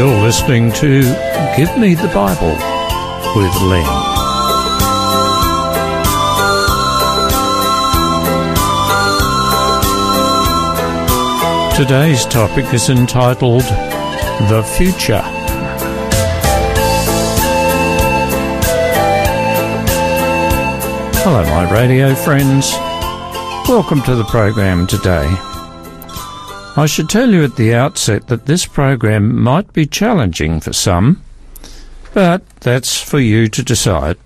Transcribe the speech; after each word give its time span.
You're 0.00 0.22
listening 0.22 0.72
to 0.72 1.02
Give 1.58 1.76
Me 1.76 1.94
the 1.94 2.08
Bible 2.14 2.54
with 3.36 3.54
Len. 3.60 3.84
Today's 11.76 12.24
topic 12.24 12.72
is 12.72 12.88
entitled 12.88 13.64
The 14.48 14.62
Future. 14.78 15.20
Hello, 21.20 21.44
my 21.44 21.70
radio 21.70 22.14
friends. 22.14 22.72
Welcome 23.68 24.00
to 24.04 24.14
the 24.14 24.24
program 24.24 24.86
today. 24.86 25.28
I 26.76 26.86
should 26.86 27.08
tell 27.08 27.30
you 27.30 27.44
at 27.44 27.56
the 27.56 27.74
outset 27.74 28.28
that 28.28 28.46
this 28.46 28.64
program 28.64 29.40
might 29.40 29.72
be 29.72 29.86
challenging 29.86 30.60
for 30.60 30.72
some, 30.72 31.22
but 32.14 32.48
that's 32.60 33.00
for 33.00 33.18
you 33.18 33.48
to 33.48 33.62
decide. 33.62 34.16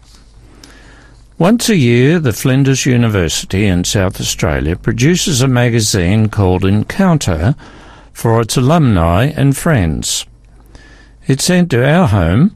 Once 1.38 1.68
a 1.68 1.76
year, 1.76 2.20
the 2.20 2.32
Flinders 2.32 2.86
University 2.86 3.66
in 3.66 3.82
South 3.82 4.20
Australia 4.20 4.76
produces 4.76 5.40
a 5.40 5.48
magazine 5.48 6.28
called 6.28 6.64
Encounter 6.64 7.56
for 8.12 8.40
its 8.40 8.56
alumni 8.56 9.32
and 9.36 9.56
friends. 9.56 10.26
It's 11.26 11.44
sent 11.44 11.70
to 11.70 11.84
our 11.84 12.06
home, 12.06 12.54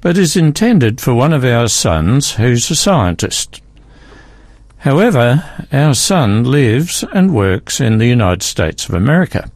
but 0.00 0.16
is 0.16 0.36
intended 0.36 1.00
for 1.00 1.14
one 1.14 1.32
of 1.32 1.44
our 1.44 1.68
sons 1.68 2.32
who's 2.36 2.70
a 2.70 2.76
scientist. 2.76 3.60
However, 4.78 5.44
our 5.72 5.94
son 5.94 6.44
lives 6.44 7.04
and 7.12 7.34
works 7.34 7.80
in 7.80 7.98
the 7.98 8.06
United 8.06 8.42
States 8.42 8.88
of 8.88 8.94
America. 8.94 9.50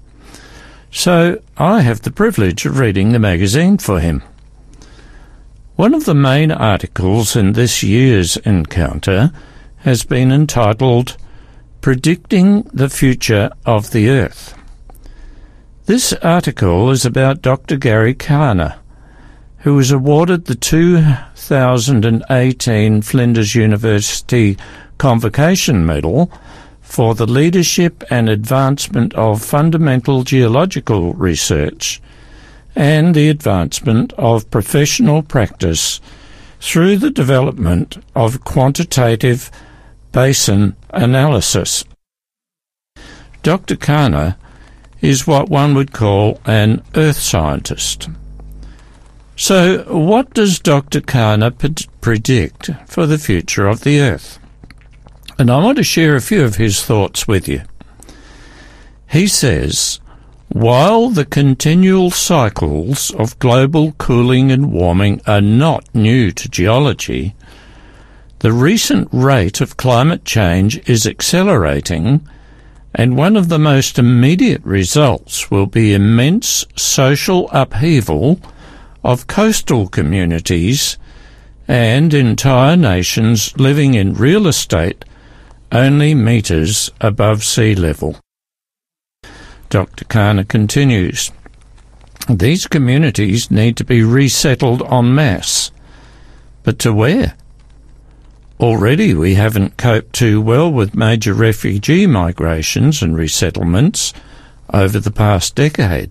So 0.91 1.41
I 1.57 1.83
have 1.83 2.03
the 2.03 2.11
privilege 2.11 2.67
of 2.67 2.79
reading 2.79 3.13
the 3.13 3.19
magazine 3.19 3.79
for 3.79 4.01
him. 4.01 4.23
One 5.77 5.95
of 5.95 6.05
the 6.05 6.15
main 6.15 6.51
articles 6.51 7.37
in 7.37 7.53
this 7.53 7.83
year's 7.83 8.37
encounter 8.39 9.31
has 9.79 10.05
been 10.05 10.33
entitled 10.33 11.17
Predicting 11.81 12.63
the 12.73 12.91
Future 12.91 13.51
of 13.65 13.93
the 13.93 14.11
Earth. 14.11 14.55
This 15.87 16.13
article 16.13 16.91
is 16.91 17.07
about 17.07 17.41
Dr. 17.41 17.77
Gary 17.77 18.15
Kahner, 18.15 18.77
who 19.59 19.75
was 19.75 19.91
awarded 19.91 20.45
the 20.45 20.55
2018 20.55 23.03
Flinders 23.03 23.55
University 23.55 24.57
Convocation 25.01 25.87
Medal 25.87 26.31
for 26.83 27.15
the 27.15 27.25
leadership 27.27 28.05
and 28.11 28.29
advancement 28.29 29.15
of 29.15 29.43
fundamental 29.43 30.25
geological 30.25 31.15
research 31.15 32.03
and 32.77 33.15
the 33.15 33.31
advancement 33.31 34.13
of 34.19 34.51
professional 34.51 35.23
practice 35.23 36.03
through 36.61 36.99
the 36.99 37.11
development 37.11 37.97
of 38.15 38.45
quantitative 38.45 39.51
basin 40.13 40.77
analysis. 40.91 41.83
Dr. 43.43 43.77
Kahner 43.77 44.37
is 45.01 45.27
what 45.27 45.49
one 45.49 45.75
would 45.75 45.93
call 45.93 46.43
an 46.45 46.83
earth 46.95 47.17
scientist. 47.17 48.11
So, 49.35 49.85
what 49.85 50.35
does 50.35 50.59
Dr. 50.59 51.01
Kahner 51.01 51.51
predict 52.03 52.71
for 52.87 53.07
the 53.07 53.17
future 53.17 53.67
of 53.67 53.81
the 53.81 53.99
Earth? 53.99 54.40
And 55.41 55.51
I 55.51 55.57
want 55.57 55.79
to 55.79 55.83
share 55.83 56.17
a 56.17 56.21
few 56.21 56.45
of 56.45 56.57
his 56.57 56.85
thoughts 56.85 57.27
with 57.27 57.49
you. 57.49 57.63
He 59.09 59.27
says, 59.27 59.99
while 60.51 61.09
the 61.09 61.25
continual 61.25 62.11
cycles 62.11 63.11
of 63.13 63.39
global 63.39 63.93
cooling 63.93 64.53
and 64.53 64.71
warming 64.71 65.23
are 65.27 65.41
not 65.41 65.89
new 65.95 66.31
to 66.31 66.47
geology, 66.51 67.35
the 68.41 68.53
recent 68.53 69.09
rate 69.13 69.63
of 69.63 69.79
climate 69.79 70.27
change 70.27 70.87
is 70.87 71.07
accelerating, 71.07 72.21
and 72.95 73.17
one 73.17 73.35
of 73.35 73.49
the 73.49 73.59
most 73.59 73.99
immediate 73.99 74.63
results 74.63 75.51
will 75.51 75.65
be 75.65 75.95
immense 75.95 76.67
social 76.77 77.49
upheaval 77.51 78.39
of 79.03 79.27
coastal 79.27 79.89
communities 79.89 80.99
and 81.67 82.13
entire 82.13 82.77
nations 82.77 83.59
living 83.59 83.95
in 83.95 84.13
real 84.13 84.47
estate 84.47 85.07
only 85.73 86.15
metres 86.15 86.91
above 87.01 87.45
sea 87.45 87.75
level. 87.75 88.19
Dr. 89.69 90.05
Kahner 90.07 90.47
continues, 90.47 91.31
These 92.29 92.67
communities 92.67 93.51
need 93.51 93.77
to 93.77 93.85
be 93.85 94.03
resettled 94.03 94.83
en 94.83 95.15
masse. 95.15 95.71
But 96.63 96.79
to 96.81 96.93
where? 96.93 97.35
Already 98.59 99.15
we 99.15 99.35
haven't 99.35 99.77
coped 99.77 100.13
too 100.13 100.41
well 100.41 100.71
with 100.71 100.95
major 100.95 101.33
refugee 101.33 102.07
migrations 102.07 103.01
and 103.01 103.17
resettlements 103.17 104.13
over 104.73 104.99
the 104.99 105.11
past 105.11 105.55
decade. 105.55 106.11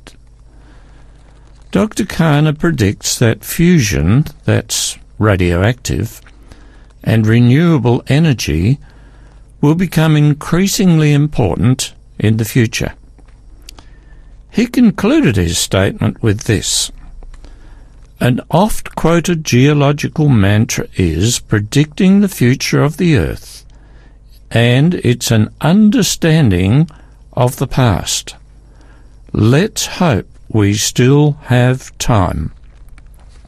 Dr. 1.72 2.06
Kahner 2.06 2.58
predicts 2.58 3.20
that 3.20 3.44
fusion, 3.44 4.26
that's 4.46 4.98
radioactive, 5.20 6.22
and 7.04 7.28
renewable 7.28 8.02
energy 8.08 8.80
will 9.62 9.76
become 9.76 10.16
increasingly 10.16 11.14
important 11.14 11.94
in 12.18 12.38
the 12.38 12.46
future. 12.46 12.94
He 14.52 14.66
concluded 14.68 15.36
his 15.36 15.58
statement 15.58 16.22
with 16.24 16.42
this. 16.42 16.92
An 18.20 18.42
oft 18.52 18.96
quoted 18.96 19.46
geological 19.46 20.28
mantra 20.28 20.88
is 20.96 21.40
predicting 21.40 22.20
the 22.20 22.28
future 22.28 22.84
of 22.84 22.98
the 22.98 23.18
earth, 23.18 23.66
and 24.52 24.96
it's 24.96 25.32
an 25.32 25.54
understanding 25.62 26.90
of 27.34 27.58
the 27.58 27.68
past. 27.68 28.36
Let's 29.32 29.86
hope 29.86 30.28
we 30.50 30.74
still 30.74 31.34
have 31.44 31.96
time. 31.98 32.52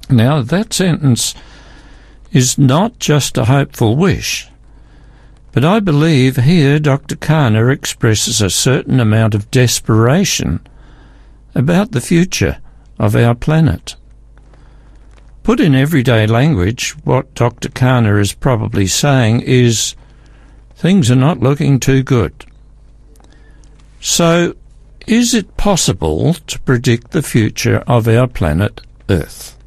Now, 0.10 0.42
that 0.42 0.74
sentence 0.74 1.34
is 2.32 2.58
not 2.58 3.00
just 3.00 3.38
a 3.38 3.46
hopeful 3.46 3.96
wish. 3.96 4.48
But 5.52 5.66
I 5.66 5.80
believe 5.80 6.38
here 6.38 6.80
Dr. 6.80 7.16
Kahner 7.16 7.74
expresses 7.74 8.42
a 8.42 8.50
certain 8.50 9.00
amount 9.00 9.36
of 9.36 9.52
desperation 9.52 10.66
about 11.54 11.92
the 11.92 12.02
future 12.02 12.60
of 12.98 13.16
our 13.16 13.36
planet. 13.36 13.96
Put 15.44 15.60
in 15.60 15.76
everyday 15.76 16.28
language, 16.28 16.92
what 17.04 17.34
Dr. 17.34 17.68
Kahner 17.70 18.22
is 18.22 18.32
probably 18.34 18.88
saying 18.88 19.42
is 19.42 19.96
things 20.76 21.12
are 21.12 21.16
not 21.16 21.40
looking 21.40 21.80
too 21.80 22.04
good. 22.04 22.46
So, 24.00 24.56
is 25.08 25.34
it 25.34 25.58
possible 25.58 26.36
to 26.36 26.60
predict 26.60 27.12
the 27.12 27.24
future 27.24 27.80
of 27.88 28.08
our 28.08 28.28
planet 28.28 28.82
Earth? 29.10 29.58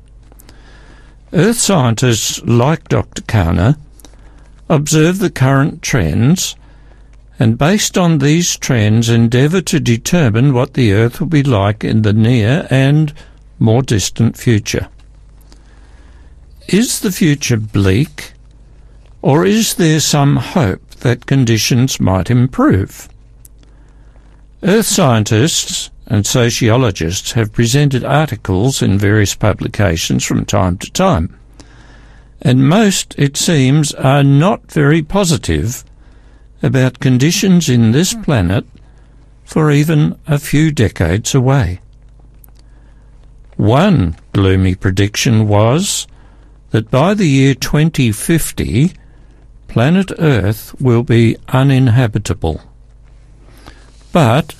Earth 1.32 1.58
scientists 1.58 2.40
like 2.44 2.88
Dr. 2.88 3.22
Kahner 3.22 3.76
observe 4.68 5.18
the 5.18 5.30
current 5.30 5.82
trends, 5.82 6.56
and 7.38 7.58
based 7.58 7.98
on 7.98 8.18
these 8.18 8.56
trends 8.56 9.08
endeavour 9.08 9.60
to 9.60 9.80
determine 9.80 10.54
what 10.54 10.74
the 10.74 10.92
Earth 10.92 11.20
will 11.20 11.26
be 11.26 11.42
like 11.42 11.82
in 11.84 12.02
the 12.02 12.12
near 12.12 12.66
and 12.70 13.12
more 13.58 13.82
distant 13.82 14.36
future. 14.36 14.88
Is 16.68 17.00
the 17.00 17.12
future 17.12 17.56
bleak, 17.56 18.32
or 19.20 19.44
is 19.44 19.74
there 19.74 20.00
some 20.00 20.36
hope 20.36 20.90
that 21.00 21.26
conditions 21.26 22.00
might 22.00 22.30
improve? 22.30 23.08
Earth 24.62 24.86
scientists 24.86 25.90
and 26.06 26.26
sociologists 26.26 27.32
have 27.32 27.52
presented 27.52 28.04
articles 28.04 28.80
in 28.80 28.98
various 28.98 29.34
publications 29.34 30.24
from 30.24 30.44
time 30.44 30.78
to 30.78 30.90
time 30.90 31.38
and 32.42 32.68
most, 32.68 33.14
it 33.18 33.36
seems, 33.36 33.92
are 33.94 34.22
not 34.22 34.70
very 34.70 35.02
positive 35.02 35.84
about 36.62 37.00
conditions 37.00 37.68
in 37.68 37.92
this 37.92 38.12
hmm. 38.12 38.22
planet 38.22 38.66
for 39.44 39.70
even 39.70 40.18
a 40.26 40.38
few 40.38 40.72
decades 40.72 41.34
away. 41.34 41.80
One 43.56 44.16
gloomy 44.32 44.74
prediction 44.74 45.46
was 45.46 46.06
that 46.70 46.90
by 46.90 47.14
the 47.14 47.28
year 47.28 47.54
2050, 47.54 48.92
planet 49.68 50.10
Earth 50.18 50.74
will 50.80 51.02
be 51.02 51.36
uninhabitable. 51.48 52.60
But 54.12 54.52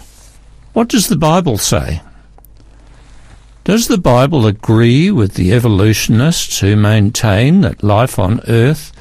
what 0.74 0.88
does 0.88 1.08
the 1.08 1.16
Bible 1.16 1.58
say? 1.58 2.02
Does 3.64 3.88
the 3.88 3.96
Bible 3.96 4.46
agree 4.46 5.11
with 5.11 5.34
the 5.34 5.55
evolutionists 5.55 6.61
who 6.61 6.76
maintain 6.76 7.62
that 7.62 7.82
life 7.82 8.19
on 8.19 8.43
Earth 8.46 8.93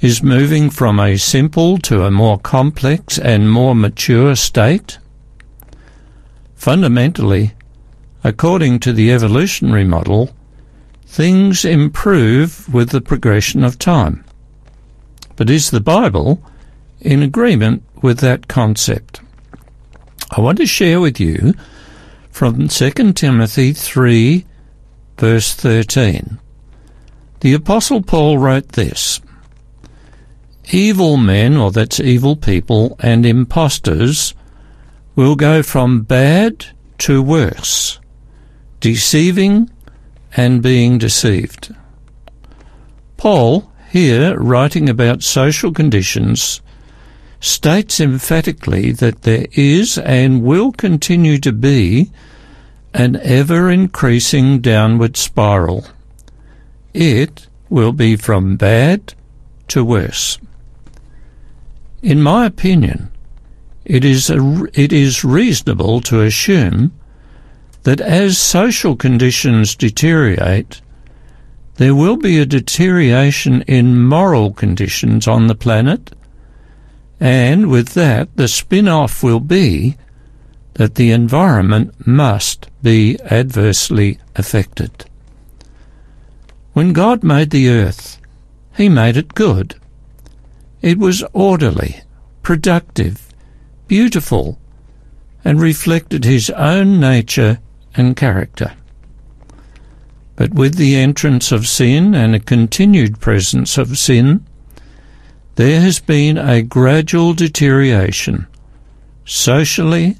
is 0.00 0.22
moving 0.22 0.70
from 0.70 0.98
a 0.98 1.18
simple 1.18 1.76
to 1.76 2.04
a 2.04 2.10
more 2.10 2.38
complex 2.38 3.18
and 3.18 3.52
more 3.52 3.74
mature 3.74 4.34
state? 4.34 4.96
Fundamentally, 6.54 7.52
according 8.24 8.80
to 8.80 8.94
the 8.94 9.12
evolutionary 9.12 9.84
model, 9.84 10.30
things 11.04 11.62
improve 11.62 12.72
with 12.72 12.88
the 12.90 13.02
progression 13.02 13.62
of 13.62 13.78
time. 13.78 14.24
But 15.36 15.50
is 15.50 15.70
the 15.70 15.82
Bible 15.82 16.42
in 17.02 17.22
agreement 17.22 17.82
with 18.00 18.20
that 18.20 18.48
concept? 18.48 19.20
I 20.30 20.40
want 20.40 20.56
to 20.58 20.66
share 20.66 20.98
with 20.98 21.20
you 21.20 21.52
from 22.32 22.66
2 22.66 23.12
Timothy 23.12 23.74
3, 23.74 24.44
verse 25.18 25.54
13. 25.54 26.40
The 27.40 27.52
Apostle 27.52 28.02
Paul 28.02 28.38
wrote 28.38 28.70
this 28.70 29.20
Evil 30.70 31.18
men, 31.18 31.56
or 31.56 31.70
that's 31.70 32.00
evil 32.00 32.34
people, 32.34 32.96
and 33.00 33.26
impostors 33.26 34.34
will 35.14 35.36
go 35.36 35.62
from 35.62 36.02
bad 36.02 36.66
to 36.98 37.22
worse, 37.22 38.00
deceiving 38.80 39.70
and 40.34 40.62
being 40.62 40.96
deceived. 40.96 41.74
Paul, 43.18 43.70
here 43.90 44.38
writing 44.38 44.88
about 44.88 45.22
social 45.22 45.70
conditions, 45.70 46.62
states 47.42 47.98
emphatically 47.98 48.92
that 48.92 49.22
there 49.22 49.46
is 49.50 49.98
and 49.98 50.44
will 50.44 50.70
continue 50.70 51.38
to 51.38 51.52
be 51.52 52.08
an 52.94 53.16
ever 53.16 53.68
increasing 53.68 54.60
downward 54.60 55.16
spiral. 55.16 55.84
It 56.94 57.48
will 57.68 57.92
be 57.92 58.14
from 58.14 58.56
bad 58.56 59.14
to 59.68 59.84
worse. 59.84 60.38
In 62.00 62.22
my 62.22 62.46
opinion, 62.46 63.10
it 63.84 64.04
is, 64.04 64.30
a, 64.30 64.68
it 64.72 64.92
is 64.92 65.24
reasonable 65.24 66.00
to 66.02 66.20
assume 66.20 66.92
that 67.82 68.00
as 68.00 68.38
social 68.38 68.94
conditions 68.94 69.74
deteriorate, 69.74 70.80
there 71.74 71.94
will 71.94 72.16
be 72.16 72.38
a 72.38 72.46
deterioration 72.46 73.62
in 73.62 74.00
moral 74.00 74.52
conditions 74.52 75.26
on 75.26 75.48
the 75.48 75.56
planet, 75.56 76.12
and 77.22 77.70
with 77.70 77.90
that, 77.90 78.36
the 78.36 78.48
spin 78.48 78.88
off 78.88 79.22
will 79.22 79.38
be 79.38 79.96
that 80.74 80.96
the 80.96 81.12
environment 81.12 81.94
must 82.04 82.68
be 82.82 83.16
adversely 83.30 84.18
affected. 84.34 85.04
When 86.72 86.92
God 86.92 87.22
made 87.22 87.50
the 87.50 87.68
earth, 87.68 88.20
He 88.76 88.88
made 88.88 89.16
it 89.16 89.34
good. 89.34 89.76
It 90.80 90.98
was 90.98 91.22
orderly, 91.32 92.02
productive, 92.42 93.28
beautiful, 93.86 94.58
and 95.44 95.60
reflected 95.60 96.24
His 96.24 96.50
own 96.50 96.98
nature 96.98 97.60
and 97.94 98.16
character. 98.16 98.72
But 100.34 100.54
with 100.54 100.74
the 100.74 100.96
entrance 100.96 101.52
of 101.52 101.68
sin 101.68 102.16
and 102.16 102.34
a 102.34 102.40
continued 102.40 103.20
presence 103.20 103.78
of 103.78 103.96
sin, 103.96 104.44
there 105.54 105.80
has 105.80 106.00
been 106.00 106.38
a 106.38 106.62
gradual 106.62 107.34
deterioration, 107.34 108.46
socially, 109.24 110.16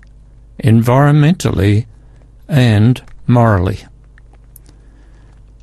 environmentally, 0.62 1.86
and 2.48 3.02
morally. 3.26 3.80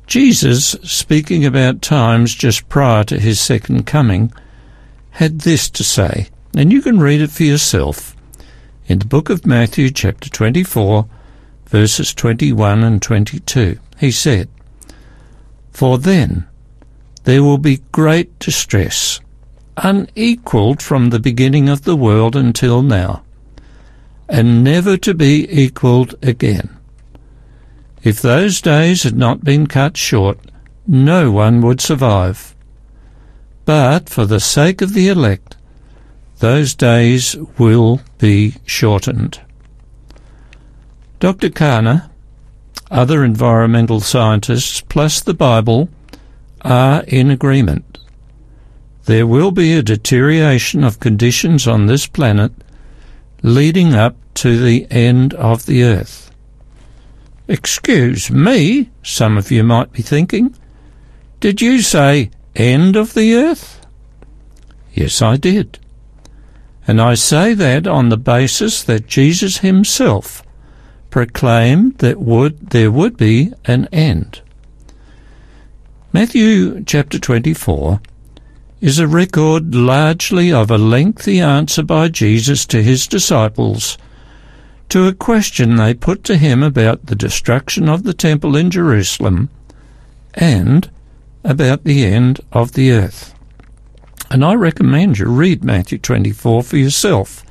Jesus, 0.06 0.70
speaking 0.82 1.46
about 1.46 1.82
times 1.82 2.34
just 2.34 2.68
prior 2.68 3.04
to 3.04 3.20
his 3.20 3.40
second 3.40 3.86
coming, 3.86 4.32
had 5.10 5.40
this 5.42 5.70
to 5.70 5.84
say, 5.84 6.28
and 6.56 6.72
you 6.72 6.82
can 6.82 6.98
read 6.98 7.20
it 7.20 7.30
for 7.30 7.44
yourself 7.44 8.16
in 8.88 8.98
the 8.98 9.04
book 9.04 9.30
of 9.30 9.46
Matthew, 9.46 9.88
chapter 9.90 10.28
24, 10.28 11.06
verses 11.66 12.12
21 12.12 12.82
and 12.82 13.00
22. 13.00 13.78
He 14.00 14.10
said, 14.10 14.48
For 15.70 15.96
then 15.96 16.48
there 17.22 17.44
will 17.44 17.58
be 17.58 17.82
great 17.92 18.36
distress, 18.40 19.20
unequalled 19.82 20.82
from 20.82 21.10
the 21.10 21.18
beginning 21.18 21.68
of 21.68 21.82
the 21.82 21.96
world 21.96 22.36
until 22.36 22.82
now, 22.82 23.22
and 24.28 24.62
never 24.62 24.96
to 24.96 25.14
be 25.14 25.46
equalled 25.50 26.14
again. 26.22 26.76
If 28.02 28.22
those 28.22 28.60
days 28.60 29.02
had 29.02 29.16
not 29.16 29.44
been 29.44 29.66
cut 29.66 29.96
short, 29.96 30.38
no 30.86 31.30
one 31.30 31.60
would 31.62 31.80
survive. 31.80 32.54
But 33.64 34.08
for 34.08 34.26
the 34.26 34.40
sake 34.40 34.80
of 34.80 34.94
the 34.94 35.08
elect, 35.08 35.56
those 36.38 36.74
days 36.74 37.36
will 37.58 38.00
be 38.18 38.54
shortened. 38.64 39.40
Dr. 41.18 41.50
Kahner, 41.50 42.10
other 42.90 43.22
environmental 43.22 44.00
scientists, 44.00 44.80
plus 44.80 45.20
the 45.20 45.34
Bible, 45.34 45.90
are 46.62 47.02
in 47.06 47.30
agreement. 47.30 47.98
There 49.04 49.26
will 49.26 49.50
be 49.50 49.72
a 49.72 49.82
deterioration 49.82 50.84
of 50.84 51.00
conditions 51.00 51.66
on 51.66 51.86
this 51.86 52.06
planet 52.06 52.52
leading 53.42 53.94
up 53.94 54.16
to 54.34 54.58
the 54.58 54.86
end 54.90 55.34
of 55.34 55.66
the 55.66 55.82
earth. 55.82 56.30
Excuse 57.48 58.30
me, 58.30 58.90
some 59.02 59.36
of 59.36 59.50
you 59.50 59.64
might 59.64 59.92
be 59.92 60.02
thinking. 60.02 60.54
Did 61.40 61.60
you 61.60 61.80
say 61.80 62.30
end 62.54 62.96
of 62.96 63.14
the 63.14 63.34
earth? 63.34 63.84
Yes, 64.92 65.22
I 65.22 65.36
did. 65.36 65.78
And 66.86 67.00
I 67.00 67.14
say 67.14 67.54
that 67.54 67.86
on 67.86 68.08
the 68.08 68.16
basis 68.16 68.82
that 68.82 69.06
Jesus 69.06 69.58
himself 69.58 70.42
proclaimed 71.10 71.98
that 71.98 72.20
would 72.20 72.70
there 72.70 72.90
would 72.90 73.16
be 73.16 73.52
an 73.64 73.88
end. 73.92 74.42
Matthew 76.12 76.82
chapter 76.84 77.18
24 77.18 78.00
is 78.80 78.98
a 78.98 79.06
record 79.08 79.74
largely 79.74 80.52
of 80.52 80.70
a 80.70 80.78
lengthy 80.78 81.40
answer 81.40 81.82
by 81.82 82.08
Jesus 82.08 82.64
to 82.66 82.82
his 82.82 83.06
disciples 83.06 83.98
to 84.90 85.06
a 85.06 85.14
question 85.14 85.76
they 85.76 85.94
put 85.94 86.24
to 86.24 86.36
him 86.36 86.62
about 86.62 87.06
the 87.06 87.14
destruction 87.14 87.88
of 87.88 88.02
the 88.02 88.12
temple 88.12 88.56
in 88.56 88.70
Jerusalem 88.70 89.48
and 90.34 90.90
about 91.44 91.84
the 91.84 92.04
end 92.04 92.40
of 92.52 92.72
the 92.72 92.90
earth. 92.90 93.34
And 94.30 94.44
I 94.44 94.54
recommend 94.54 95.18
you 95.18 95.26
read 95.26 95.64
Matthew 95.64 95.98
24 95.98 96.62
for 96.62 96.76
yourself 96.76 97.44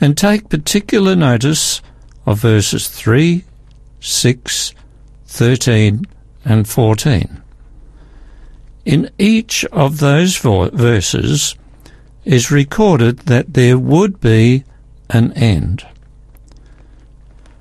and 0.00 0.16
take 0.16 0.48
particular 0.48 1.14
notice 1.14 1.82
of 2.26 2.38
verses 2.38 2.88
3, 2.88 3.44
6, 4.00 4.74
13, 5.26 6.04
and 6.44 6.68
14. 6.68 7.39
In 8.90 9.08
each 9.18 9.64
of 9.66 10.00
those 10.00 10.36
verses 10.36 11.54
is 12.24 12.50
recorded 12.50 13.20
that 13.20 13.54
there 13.54 13.78
would 13.78 14.18
be 14.20 14.64
an 15.08 15.32
end. 15.34 15.86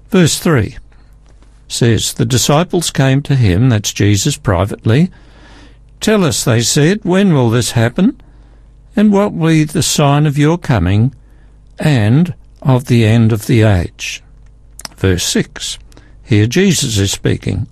Verse 0.09 0.39
3 0.39 0.77
says, 1.67 2.13
The 2.13 2.25
disciples 2.25 2.89
came 2.89 3.21
to 3.21 3.36
him, 3.36 3.69
that's 3.69 3.93
Jesus 3.93 4.38
privately. 4.38 5.12
Tell 6.00 6.24
us, 6.25 6.43
they 6.43 6.62
said, 6.62 7.05
when 7.05 7.31
will 7.31 7.51
this 7.51 7.74
happen? 7.74 8.19
And 8.95 9.13
what 9.13 9.31
will 9.31 9.50
be 9.50 9.65
the 9.65 9.83
sign 9.83 10.25
of 10.25 10.36
your 10.36 10.57
coming 10.57 11.13
and 11.77 12.33
of 12.63 12.86
the 12.86 13.05
end 13.05 13.31
of 13.31 13.45
the 13.45 13.62
age? 13.62 14.24
Verse 14.95 15.25
6. 15.25 15.77
Here 16.24 16.48
Jesus 16.48 16.98
is 16.98 17.12
speaking. 17.12 17.67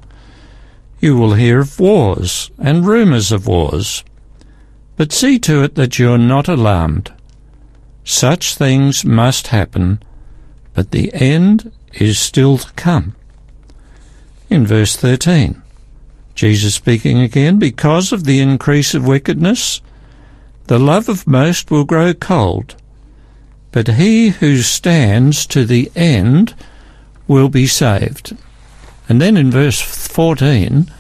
You 1.00 1.16
will 1.16 1.34
hear 1.34 1.60
of 1.60 1.80
wars 1.80 2.50
and 2.58 2.86
rumours 2.86 3.32
of 3.32 3.48
wars. 3.48 4.04
But 4.96 5.12
see 5.12 5.38
to 5.39 5.63
it 5.63 5.75
that 5.75 6.00
you 6.00 6.12
are 6.12 6.18
not 6.18 6.48
alarmed. 6.48 7.13
Such 8.04 8.56
things 8.56 9.06
must 9.06 9.48
happen, 9.48 10.01
but 10.74 10.92
the 10.92 11.13
end 11.13 11.72
is 11.94 12.18
still 12.18 12.58
to 12.58 12.72
come. 12.74 13.16
In 14.50 14.66
verse 14.66 14.96
13, 14.96 15.62
Jesus 16.34 16.75
speaking 16.75 17.20
again, 17.20 17.60
because 17.60 18.12
of 18.12 18.24
the 18.24 18.39
increase 18.39 18.94
of 18.94 19.06
wickedness, 19.06 19.82
the 20.68 20.80
love 20.80 21.10
of 21.10 21.27
most 21.27 21.70
will 21.70 21.84
grow 21.84 22.13
cold, 22.13 22.75
but 23.72 23.88
he 23.88 24.30
who 24.30 24.58
stands 24.62 25.46
to 25.48 25.66
the 25.66 25.92
end 25.96 26.56
will 27.27 27.50
be 27.50 27.68
saved. 27.68 28.38
And 29.10 29.22
then 29.22 29.38
in 29.38 29.52
verse 29.52 29.82
14, 29.82 30.92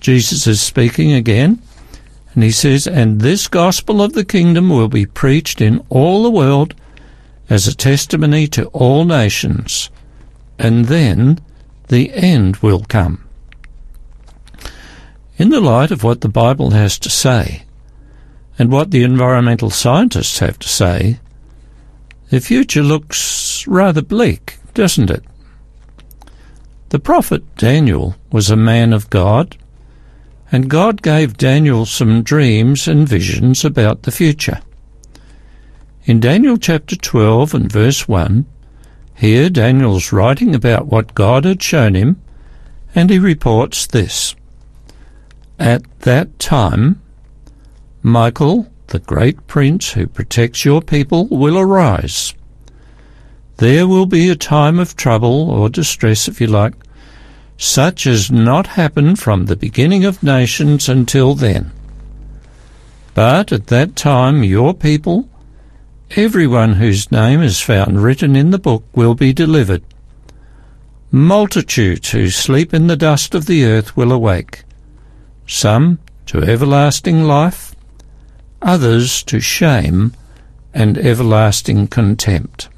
Jesus 0.00 0.46
is 0.46 0.60
speaking 0.60 1.12
again, 1.12 1.60
and 2.34 2.44
he 2.44 2.50
says, 2.50 2.86
And 2.86 3.20
this 3.20 3.48
gospel 3.48 4.00
of 4.00 4.12
the 4.12 4.24
kingdom 4.24 4.70
will 4.70 4.88
be 4.88 5.06
preached 5.06 5.60
in 5.60 5.84
all 5.88 6.22
the 6.22 6.30
world 6.30 6.74
as 7.48 7.66
a 7.66 7.76
testimony 7.76 8.46
to 8.48 8.66
all 8.66 9.04
nations, 9.04 9.90
and 10.58 10.86
then 10.86 11.40
the 11.88 12.12
end 12.12 12.56
will 12.58 12.84
come. 12.88 13.26
In 15.36 15.48
the 15.48 15.60
light 15.60 15.90
of 15.90 16.04
what 16.04 16.20
the 16.20 16.28
Bible 16.28 16.70
has 16.70 16.98
to 17.00 17.10
say, 17.10 17.64
and 18.58 18.70
what 18.70 18.90
the 18.90 19.02
environmental 19.02 19.70
scientists 19.70 20.38
have 20.38 20.58
to 20.60 20.68
say, 20.68 21.18
the 22.28 22.40
future 22.40 22.82
looks 22.82 23.66
rather 23.66 24.02
bleak, 24.02 24.58
doesn't 24.74 25.10
it? 25.10 25.24
The 26.90 26.98
prophet 26.98 27.44
Daniel 27.54 28.16
was 28.32 28.50
a 28.50 28.56
man 28.56 28.92
of 28.92 29.10
God, 29.10 29.56
and 30.50 30.68
God 30.68 31.02
gave 31.02 31.36
Daniel 31.36 31.86
some 31.86 32.24
dreams 32.24 32.88
and 32.88 33.08
visions 33.08 33.64
about 33.64 34.02
the 34.02 34.10
future. 34.10 34.60
In 36.04 36.18
Daniel 36.18 36.56
chapter 36.56 36.96
12 36.96 37.54
and 37.54 37.70
verse 37.70 38.08
1, 38.08 38.44
here 39.14 39.48
Daniel's 39.48 40.10
writing 40.10 40.52
about 40.52 40.88
what 40.88 41.14
God 41.14 41.44
had 41.44 41.62
shown 41.62 41.94
him, 41.94 42.20
and 42.92 43.08
he 43.08 43.20
reports 43.20 43.86
this. 43.86 44.34
At 45.60 45.82
that 46.00 46.40
time, 46.40 47.00
Michael, 48.02 48.66
the 48.88 48.98
great 48.98 49.46
prince 49.46 49.92
who 49.92 50.08
protects 50.08 50.64
your 50.64 50.82
people, 50.82 51.28
will 51.28 51.56
arise. 51.56 52.34
There 53.60 53.86
will 53.86 54.06
be 54.06 54.28
a 54.28 54.34
time 54.34 54.78
of 54.78 54.96
trouble 54.96 55.50
or 55.50 55.70
distress, 55.70 56.26
if 56.26 56.40
you 56.40 56.48
like, 56.48 56.74
such 57.56 58.06
as 58.06 58.30
not 58.30 58.66
happened 58.66 59.20
from 59.20 59.46
the 59.46 59.56
beginning 59.56 60.04
of 60.04 60.22
nations 60.22 60.88
until 60.88 61.34
then. 61.34 61.70
But 63.14 63.52
at 63.52 63.68
that 63.68 63.96
time 63.96 64.42
your 64.42 64.74
people 64.74 65.30
Everyone 66.16 66.72
whose 66.72 67.12
name 67.12 67.40
is 67.40 67.60
found 67.60 68.02
written 68.02 68.34
in 68.34 68.50
the 68.50 68.58
book 68.58 68.82
will 68.96 69.14
be 69.14 69.32
delivered. 69.32 69.84
Multitudes 71.12 72.10
who 72.10 72.30
sleep 72.30 72.74
in 72.74 72.88
the 72.88 72.96
dust 72.96 73.32
of 73.32 73.46
the 73.46 73.64
earth 73.64 73.96
will 73.96 74.10
awake, 74.10 74.64
some 75.46 76.00
to 76.26 76.42
everlasting 76.42 77.22
life, 77.22 77.76
others 78.60 79.22
to 79.22 79.38
shame 79.38 80.12
and 80.74 80.98
everlasting 80.98 81.86
contempt. 81.86 82.68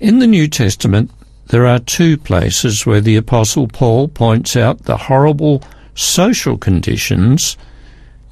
In 0.00 0.18
the 0.18 0.26
New 0.26 0.48
Testament, 0.48 1.12
there 1.46 1.66
are 1.66 1.78
two 1.78 2.16
places 2.16 2.84
where 2.84 3.00
the 3.00 3.16
Apostle 3.16 3.68
Paul 3.68 4.08
points 4.08 4.56
out 4.56 4.84
the 4.84 4.96
horrible 4.96 5.62
social 5.94 6.58
conditions 6.58 7.56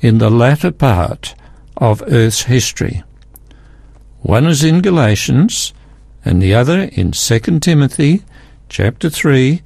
in 0.01 0.19
the 0.19 0.31
latter 0.31 0.73
part 0.73 1.35
of 1.77 2.03
Earth's 2.07 2.43
history. 2.43 3.05
One 4.21 4.47
is 4.47 4.65
in 4.65 4.83
Galatians 4.83 5.73
and 6.25 6.43
the 6.43 6.55
other 6.55 6.91
in 6.93 7.13
2 7.13 7.39
Timothy 7.61 8.23
chapter 8.69 9.09
3 9.09 9.63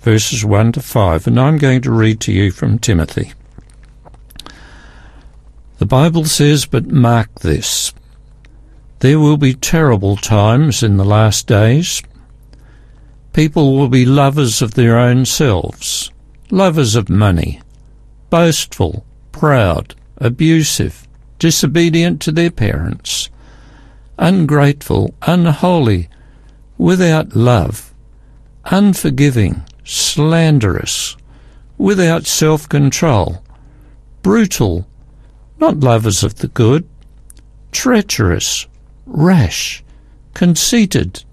verses 0.00 0.44
1 0.44 0.72
to 0.72 0.80
5 0.80 1.26
and 1.26 1.40
I'm 1.40 1.58
going 1.58 1.82
to 1.82 1.90
read 1.90 2.20
to 2.20 2.32
you 2.32 2.52
from 2.52 2.78
Timothy. 2.78 3.32
The 5.78 5.86
Bible 5.86 6.26
says, 6.26 6.66
but 6.66 6.86
mark 6.86 7.40
this. 7.40 7.92
There 9.00 9.18
will 9.18 9.38
be 9.38 9.54
terrible 9.54 10.16
times 10.16 10.82
in 10.82 10.98
the 10.98 11.06
last 11.06 11.46
days. 11.46 12.02
People 13.32 13.74
will 13.74 13.88
be 13.88 14.04
lovers 14.04 14.60
of 14.60 14.74
their 14.74 14.98
own 14.98 15.24
selves, 15.24 16.10
lovers 16.50 16.94
of 16.96 17.08
money, 17.08 17.62
boastful, 18.28 19.06
proud, 19.32 19.94
abusive, 20.18 21.08
disobedient 21.38 22.20
to 22.20 22.30
their 22.30 22.50
parents, 22.50 23.30
ungrateful, 24.18 25.14
unholy, 25.22 26.10
without 26.76 27.34
love, 27.34 27.94
unforgiving, 28.66 29.62
slanderous, 29.82 31.16
without 31.78 32.26
self 32.26 32.68
control, 32.68 33.42
brutal, 34.20 34.86
not 35.58 35.80
lovers 35.80 36.22
of 36.22 36.34
the 36.36 36.48
good, 36.48 36.86
treacherous, 37.72 38.66
rash, 39.06 39.82
conceited, 40.34 41.24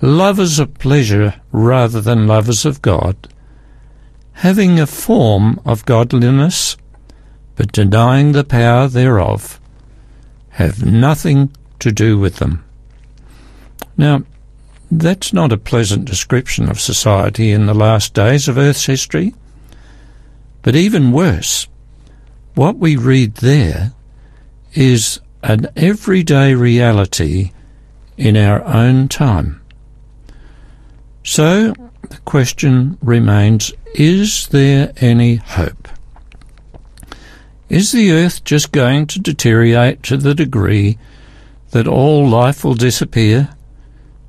lovers 0.00 0.58
of 0.58 0.74
pleasure 0.74 1.40
rather 1.52 2.00
than 2.00 2.26
lovers 2.26 2.64
of 2.64 2.82
God, 2.82 3.16
having 4.34 4.80
a 4.80 4.86
form 4.86 5.60
of 5.64 5.84
godliness, 5.84 6.76
but 7.56 7.72
denying 7.72 8.32
the 8.32 8.44
power 8.44 8.88
thereof, 8.88 9.60
have 10.50 10.84
nothing 10.84 11.50
to 11.78 11.92
do 11.92 12.18
with 12.18 12.36
them. 12.36 12.64
Now, 13.96 14.22
that's 14.90 15.32
not 15.32 15.52
a 15.52 15.58
pleasant 15.58 16.04
description 16.04 16.68
of 16.68 16.80
society 16.80 17.50
in 17.50 17.66
the 17.66 17.74
last 17.74 18.12
days 18.12 18.46
of 18.46 18.58
Earth's 18.58 18.84
history. 18.84 19.34
But 20.60 20.76
even 20.76 21.12
worse, 21.12 21.66
what 22.54 22.76
we 22.76 22.96
read 22.96 23.36
there 23.36 23.92
is 24.74 25.20
an 25.42 25.68
everyday 25.76 26.54
reality 26.54 27.52
in 28.16 28.36
our 28.36 28.64
own 28.64 29.08
time. 29.08 29.60
So 31.24 31.74
the 32.08 32.18
question 32.24 32.98
remains 33.02 33.72
is 33.94 34.48
there 34.48 34.92
any 34.98 35.36
hope? 35.36 35.88
Is 37.68 37.92
the 37.92 38.12
earth 38.12 38.44
just 38.44 38.72
going 38.72 39.06
to 39.08 39.18
deteriorate 39.18 40.02
to 40.04 40.16
the 40.16 40.34
degree 40.34 40.98
that 41.70 41.86
all 41.86 42.28
life 42.28 42.64
will 42.64 42.74
disappear, 42.74 43.50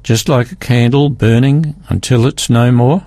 just 0.01 0.29
like 0.29 0.51
a 0.51 0.55
candle 0.55 1.09
burning 1.09 1.75
until 1.89 2.25
it's 2.25 2.49
no 2.49 2.71
more? 2.71 3.05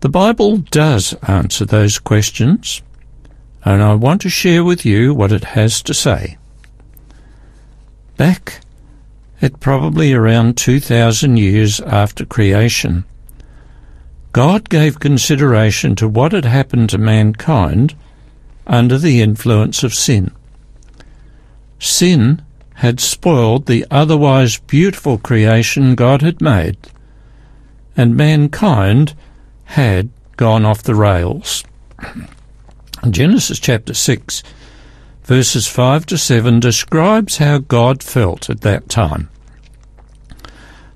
The 0.00 0.08
Bible 0.08 0.58
does 0.58 1.14
answer 1.22 1.64
those 1.64 1.98
questions, 1.98 2.80
and 3.64 3.82
I 3.82 3.94
want 3.94 4.22
to 4.22 4.30
share 4.30 4.64
with 4.64 4.84
you 4.84 5.12
what 5.14 5.32
it 5.32 5.44
has 5.44 5.82
to 5.82 5.94
say. 5.94 6.38
Back 8.16 8.60
at 9.42 9.60
probably 9.60 10.12
around 10.12 10.56
2,000 10.56 11.36
years 11.36 11.80
after 11.80 12.24
creation, 12.24 13.04
God 14.32 14.68
gave 14.68 15.00
consideration 15.00 15.96
to 15.96 16.08
what 16.08 16.32
had 16.32 16.44
happened 16.44 16.90
to 16.90 16.98
mankind 16.98 17.94
under 18.66 18.96
the 18.96 19.20
influence 19.20 19.82
of 19.82 19.94
sin. 19.94 20.30
Sin 21.78 22.42
had 22.74 23.00
spoiled 23.00 23.66
the 23.66 23.84
otherwise 23.90 24.58
beautiful 24.58 25.18
creation 25.18 25.94
God 25.94 26.22
had 26.22 26.40
made, 26.40 26.78
and 27.96 28.16
mankind 28.16 29.14
had 29.64 30.10
gone 30.36 30.64
off 30.64 30.82
the 30.82 30.94
rails. 30.94 31.64
Genesis 33.08 33.58
chapter 33.58 33.94
6, 33.94 34.42
verses 35.22 35.66
5 35.66 36.04
to 36.04 36.18
7 36.18 36.60
describes 36.60 37.38
how 37.38 37.56
God 37.56 38.02
felt 38.02 38.50
at 38.50 38.60
that 38.60 38.90
time. 38.90 39.30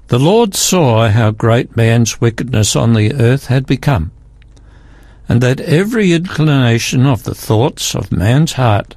The 0.09 0.19
Lord 0.19 0.55
saw 0.55 1.09
how 1.09 1.31
great 1.31 1.77
man's 1.77 2.21
wickedness 2.21 2.77
on 2.77 2.93
the 2.93 3.15
earth 3.15 3.47
had 3.47 3.65
become, 3.65 4.13
and 5.31 5.41
that 5.41 5.61
every 5.61 6.13
inclination 6.13 7.07
of 7.07 7.25
the 7.25 7.35
thoughts 7.35 7.95
of 7.95 8.13
man's 8.13 8.53
heart 8.53 8.97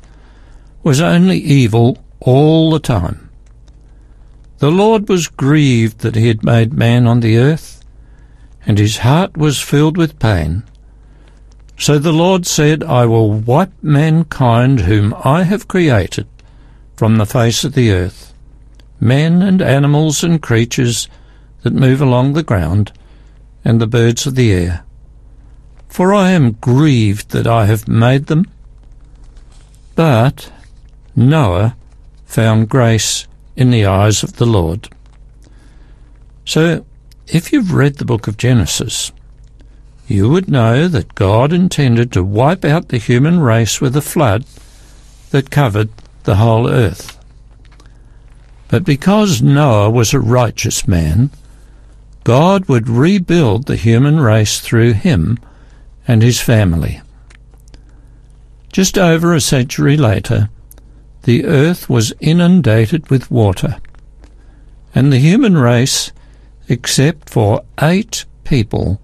was 0.83 0.99
only 0.99 1.37
evil 1.37 2.03
all 2.19 2.71
the 2.71 2.79
time. 2.79 3.29
The 4.57 4.69
Lord 4.71 5.07
was 5.07 5.29
grieved 5.29 5.99
that 5.99 6.15
he 6.15 6.27
had 6.27 6.43
made 6.43 6.73
man 6.73 7.07
on 7.07 7.21
the 7.21 7.37
earth, 7.37 7.85
and 8.65 8.77
his 8.77 8.97
heart 8.97 9.37
was 9.37 9.61
filled 9.61 9.95
with 9.95 10.19
pain. 10.19 10.63
So 11.77 11.99
the 11.99 12.11
Lord 12.11 12.45
said, 12.45 12.83
I 12.83 13.05
will 13.05 13.31
wipe 13.31 13.71
mankind 13.83 14.81
whom 14.81 15.15
I 15.23 15.43
have 15.43 15.67
created 15.67 16.27
from 16.95 17.17
the 17.17 17.25
face 17.25 17.63
of 17.63 17.73
the 17.73 17.91
earth, 17.91 18.33
men 18.99 19.43
and 19.43 19.61
animals 19.61 20.23
and 20.23 20.41
creatures 20.41 21.07
that 21.61 21.73
move 21.73 22.01
along 22.01 22.33
the 22.33 22.43
ground, 22.43 22.91
and 23.63 23.79
the 23.79 23.87
birds 23.87 24.25
of 24.25 24.35
the 24.35 24.51
air. 24.51 24.83
For 25.87 26.13
I 26.13 26.31
am 26.31 26.53
grieved 26.53 27.29
that 27.29 27.45
I 27.47 27.65
have 27.65 27.87
made 27.87 28.25
them. 28.25 28.45
But 29.95 30.51
Noah 31.15 31.75
found 32.25 32.69
grace 32.69 33.27
in 33.55 33.69
the 33.69 33.85
eyes 33.85 34.23
of 34.23 34.37
the 34.37 34.45
Lord. 34.45 34.89
So, 36.45 36.85
if 37.27 37.51
you've 37.51 37.73
read 37.73 37.95
the 37.95 38.05
book 38.05 38.27
of 38.27 38.37
Genesis, 38.37 39.11
you 40.07 40.29
would 40.29 40.49
know 40.49 40.87
that 40.87 41.15
God 41.15 41.51
intended 41.51 42.11
to 42.13 42.23
wipe 42.23 42.63
out 42.63 42.87
the 42.89 42.97
human 42.97 43.41
race 43.41 43.81
with 43.81 43.95
a 43.95 44.01
flood 44.01 44.45
that 45.31 45.51
covered 45.51 45.89
the 46.23 46.35
whole 46.35 46.69
earth. 46.69 47.17
But 48.69 48.85
because 48.85 49.41
Noah 49.41 49.89
was 49.89 50.13
a 50.13 50.19
righteous 50.19 50.87
man, 50.87 51.29
God 52.23 52.67
would 52.67 52.89
rebuild 52.89 53.65
the 53.65 53.75
human 53.75 54.19
race 54.19 54.59
through 54.59 54.93
him 54.93 55.39
and 56.07 56.21
his 56.21 56.41
family. 56.41 57.01
Just 58.71 58.97
over 58.97 59.33
a 59.33 59.41
century 59.41 59.97
later, 59.97 60.49
the 61.23 61.45
earth 61.45 61.89
was 61.89 62.13
inundated 62.19 63.09
with 63.09 63.31
water, 63.31 63.77
and 64.95 65.11
the 65.11 65.19
human 65.19 65.57
race, 65.57 66.11
except 66.69 67.29
for 67.29 67.63
eight 67.81 68.25
people, 68.43 69.01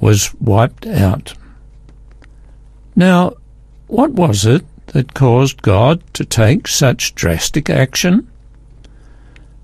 was 0.00 0.34
wiped 0.40 0.86
out. 0.86 1.34
Now, 2.94 3.34
what 3.86 4.12
was 4.12 4.44
it 4.44 4.64
that 4.88 5.14
caused 5.14 5.62
God 5.62 6.02
to 6.14 6.24
take 6.24 6.66
such 6.68 7.14
drastic 7.14 7.70
action? 7.70 8.28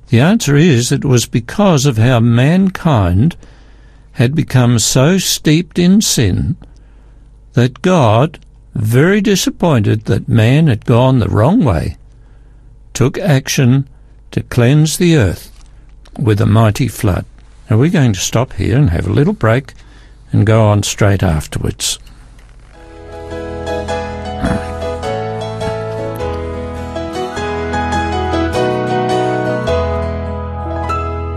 The 0.08 0.20
answer 0.20 0.56
is 0.56 0.92
it 0.92 1.04
was 1.04 1.26
because 1.26 1.86
of 1.86 1.96
how 1.96 2.20
mankind 2.20 3.36
had 4.12 4.34
become 4.34 4.78
so 4.78 5.18
steeped 5.18 5.78
in 5.78 6.00
sin 6.00 6.56
that 7.54 7.82
God, 7.82 8.38
very 8.74 9.20
disappointed 9.20 10.04
that 10.04 10.28
man 10.28 10.66
had 10.66 10.84
gone 10.84 11.18
the 11.18 11.28
wrong 11.28 11.64
way, 11.64 11.96
took 12.92 13.18
action 13.18 13.88
to 14.30 14.42
cleanse 14.42 14.98
the 14.98 15.16
earth 15.16 15.50
with 16.18 16.40
a 16.40 16.46
mighty 16.46 16.88
flood. 16.88 17.24
Now 17.68 17.78
we're 17.78 17.90
going 17.90 18.12
to 18.12 18.20
stop 18.20 18.52
here 18.54 18.76
and 18.76 18.90
have 18.90 19.06
a 19.06 19.12
little 19.12 19.32
break 19.32 19.74
and 20.34 20.44
go 20.44 20.66
on 20.66 20.82
straight 20.82 21.22
afterwards. 21.22 22.00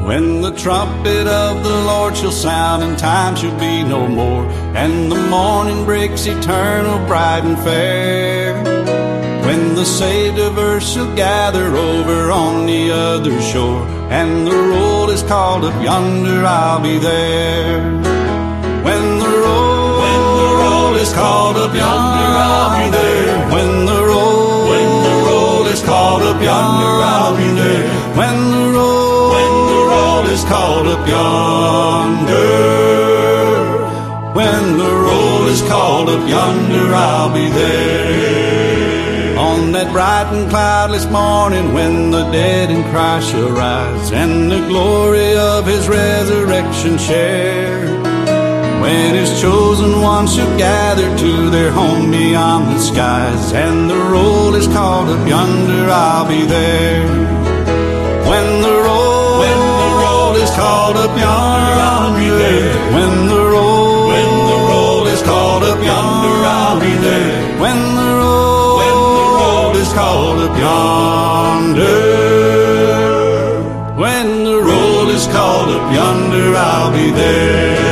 When 0.08 0.42
the 0.42 0.52
trumpet 0.58 1.28
of 1.28 1.64
the 1.64 1.78
Lord 1.86 2.18
shall 2.18 2.32
sound 2.32 2.82
and 2.82 2.98
time 2.98 3.36
shall 3.36 3.58
be 3.60 3.84
no 3.84 4.08
more, 4.08 4.46
and 4.76 5.12
the 5.12 5.22
morning 5.28 5.86
breaks 5.86 6.26
eternal, 6.26 6.98
bright 7.06 7.44
and 7.44 7.58
fair. 7.60 8.56
When 9.46 9.76
the 9.76 9.86
saved 9.86 10.40
of 10.40 10.58
earth 10.58 10.84
shall 10.84 11.16
gather 11.16 11.68
over 11.68 12.32
on 12.32 12.66
the 12.66 12.92
other 12.92 13.40
shore, 13.42 13.86
and 14.10 14.48
the 14.48 14.56
roll 14.56 15.12
is 15.12 15.22
called 15.22 15.66
up 15.66 15.84
yonder, 15.84 16.44
I'll 16.44 16.82
be 16.82 16.98
there. 16.98 18.17
Called 21.18 21.58
up 21.58 21.74
yonder, 21.74 22.30
I'll 22.48 22.72
be 22.78 22.88
there. 22.92 23.34
When 23.54 23.70
the 23.90 24.00
roll, 24.06 24.70
when 24.72 24.90
the 25.08 25.16
roll 25.28 25.66
is 25.66 25.82
called 25.82 26.22
up 26.22 26.40
yonder, 26.50 26.94
I'll 27.14 27.36
be 27.42 27.50
there. 27.62 27.86
When 28.20 28.38
the 28.54 28.66
roll, 28.78 29.32
when 29.36 29.54
the 29.72 29.82
roll 29.94 30.24
is 30.36 30.44
called 30.54 30.88
up 30.96 31.04
yonder. 31.16 32.58
When 34.40 34.64
the 34.84 34.94
roll 35.08 35.44
is 35.48 35.62
called 35.72 36.10
up 36.10 36.24
yonder, 36.30 36.86
I'll 36.94 37.34
be 37.34 37.50
there. 37.50 39.38
On 39.40 39.72
that 39.72 39.92
bright 39.92 40.30
and 40.32 40.50
cloudless 40.50 41.08
morning 41.10 41.74
when 41.74 42.12
the 42.12 42.30
dead 42.32 42.70
in 42.70 42.84
Christ 42.92 43.32
shall 43.32 43.50
rise 43.50 44.12
and 44.12 44.52
the 44.52 44.62
glory 44.68 45.36
of 45.36 45.66
his 45.66 45.88
resurrection 45.88 46.98
share. 47.00 48.07
When 48.88 49.16
his 49.16 49.42
chosen 49.42 50.02
ones 50.02 50.34
shall 50.34 50.58
gather 50.58 51.10
to 51.18 51.50
their 51.50 51.72
home 51.74 52.10
beyond 52.10 52.74
the 52.74 52.80
skies 52.80 53.52
and 53.52 53.90
the 53.90 53.98
roll 53.98 54.56
is 54.56 54.66
called 54.68 55.10
up 55.10 55.28
yonder, 55.28 55.90
I'll 55.92 56.26
be 56.26 56.46
there. 56.46 57.04
When 58.32 58.48
the 58.62 58.76
roll, 58.88 59.40
when 59.44 59.60
the 59.84 59.92
roll 60.04 60.36
is 60.38 60.50
called 60.52 60.96
up 60.96 61.14
yonder, 61.20 61.76
I'll 61.92 62.16
be 62.16 62.30
there. 62.30 62.76
When 62.96 63.28
the 63.28 63.44
roll, 63.54 64.08
when 64.08 64.32
the 64.52 64.60
roll 64.72 65.06
is 65.08 65.22
called 65.22 65.64
up 65.64 65.84
yonder, 65.84 66.38
I'll 66.56 66.80
be 66.80 66.94
there. 67.08 67.60
When 67.60 67.80
the 68.00 68.10
roll, 68.22 68.78
when 68.80 68.98
the 69.20 69.28
roll 69.40 69.76
is 69.84 69.92
called 70.00 70.40
up 70.48 70.56
yonder. 70.66 71.98
When 74.04 74.28
the 74.46 74.60
roll 74.72 75.10
is 75.10 75.28
called 75.28 75.72
up 75.76 75.92
yonder, 75.92 76.56
I'll 76.56 76.94
be 76.94 77.12
there. 77.12 77.87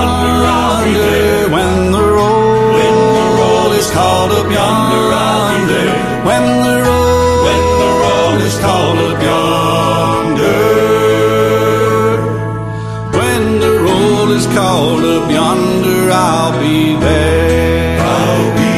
Yonder, 0.00 0.46
I'll 0.46 0.84
be 0.84 0.92
there. 0.94 1.48
When 1.50 1.92
the 1.92 2.04
roll, 2.16 2.72
when 2.78 2.96
the 3.16 3.26
roll 3.38 3.72
is 3.72 3.90
called 3.90 4.32
up 4.32 4.48
yonder, 4.58 5.04
I'll 5.24 5.48
be 5.58 5.64
there. 5.72 5.96
When 6.28 6.44
the 6.66 6.76
roll, 6.86 7.44
when 7.46 7.62
the 7.82 7.90
roll 8.02 8.36
is 8.48 8.56
called 8.64 8.98
up 9.08 9.22
yonder. 9.28 10.58
When 13.18 13.42
the 13.64 13.74
roll 13.86 14.30
is 14.38 14.46
called 14.46 15.04
up 15.04 15.30
yonder, 15.30 16.10
I'll 16.10 16.60
be 16.60 16.96
there. 16.96 18.00
I'll 18.00 18.54
be 18.56 18.70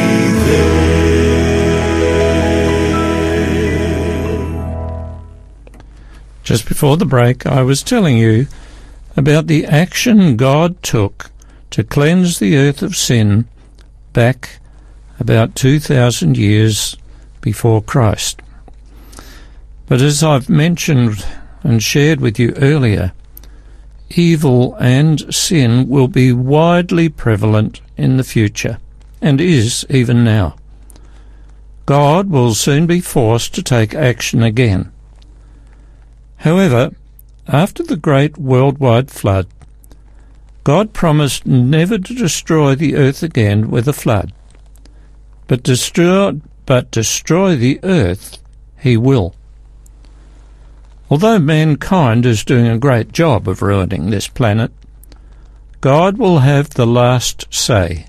Just 6.43 6.67
before 6.67 6.97
the 6.97 7.05
break, 7.05 7.45
I 7.45 7.61
was 7.61 7.81
telling 7.81 8.17
you 8.17 8.47
about 9.15 9.47
the 9.47 9.65
action 9.65 10.37
God 10.37 10.81
took 10.81 11.31
to 11.71 11.83
cleanse 11.83 12.39
the 12.39 12.57
earth 12.57 12.81
of 12.81 12.95
sin 12.95 13.47
back 14.11 14.59
about 15.19 15.55
2,000 15.55 16.37
years 16.37 16.95
before 17.41 17.81
Christ. 17.81 18.41
But 19.87 20.01
as 20.01 20.23
I've 20.23 20.49
mentioned 20.49 21.25
and 21.63 21.81
shared 21.81 22.21
with 22.21 22.39
you 22.39 22.53
earlier, 22.57 23.13
evil 24.09 24.75
and 24.75 25.33
sin 25.33 25.87
will 25.87 26.07
be 26.07 26.31
widely 26.31 27.09
prevalent 27.09 27.81
in 27.97 28.17
the 28.17 28.23
future, 28.23 28.79
and 29.21 29.39
is 29.39 29.85
even 29.89 30.23
now. 30.23 30.55
God 31.85 32.29
will 32.29 32.53
soon 32.53 32.87
be 32.87 33.01
forced 33.01 33.53
to 33.55 33.63
take 33.63 33.93
action 33.93 34.41
again. 34.41 34.91
However, 36.37 36.91
after 37.47 37.83
the 37.83 37.97
great 37.97 38.37
worldwide 38.37 39.11
flood, 39.11 39.47
God 40.63 40.93
promised 40.93 41.45
never 41.45 41.97
to 41.97 42.13
destroy 42.13 42.75
the 42.75 42.95
earth 42.95 43.21
again 43.21 43.69
with 43.69 43.87
a 43.87 43.93
flood, 43.93 44.31
but 45.47 45.63
destroy, 45.63 46.39
but 46.65 46.89
destroy 46.91 47.55
the 47.55 47.79
earth 47.83 48.37
he 48.79 48.95
will. 48.95 49.35
Although 51.09 51.39
mankind 51.39 52.25
is 52.25 52.45
doing 52.45 52.67
a 52.67 52.77
great 52.77 53.11
job 53.11 53.47
of 53.47 53.61
ruining 53.61 54.09
this 54.09 54.27
planet, 54.27 54.71
God 55.81 56.17
will 56.17 56.39
have 56.39 56.69
the 56.71 56.87
last 56.87 57.45
say. 57.53 58.07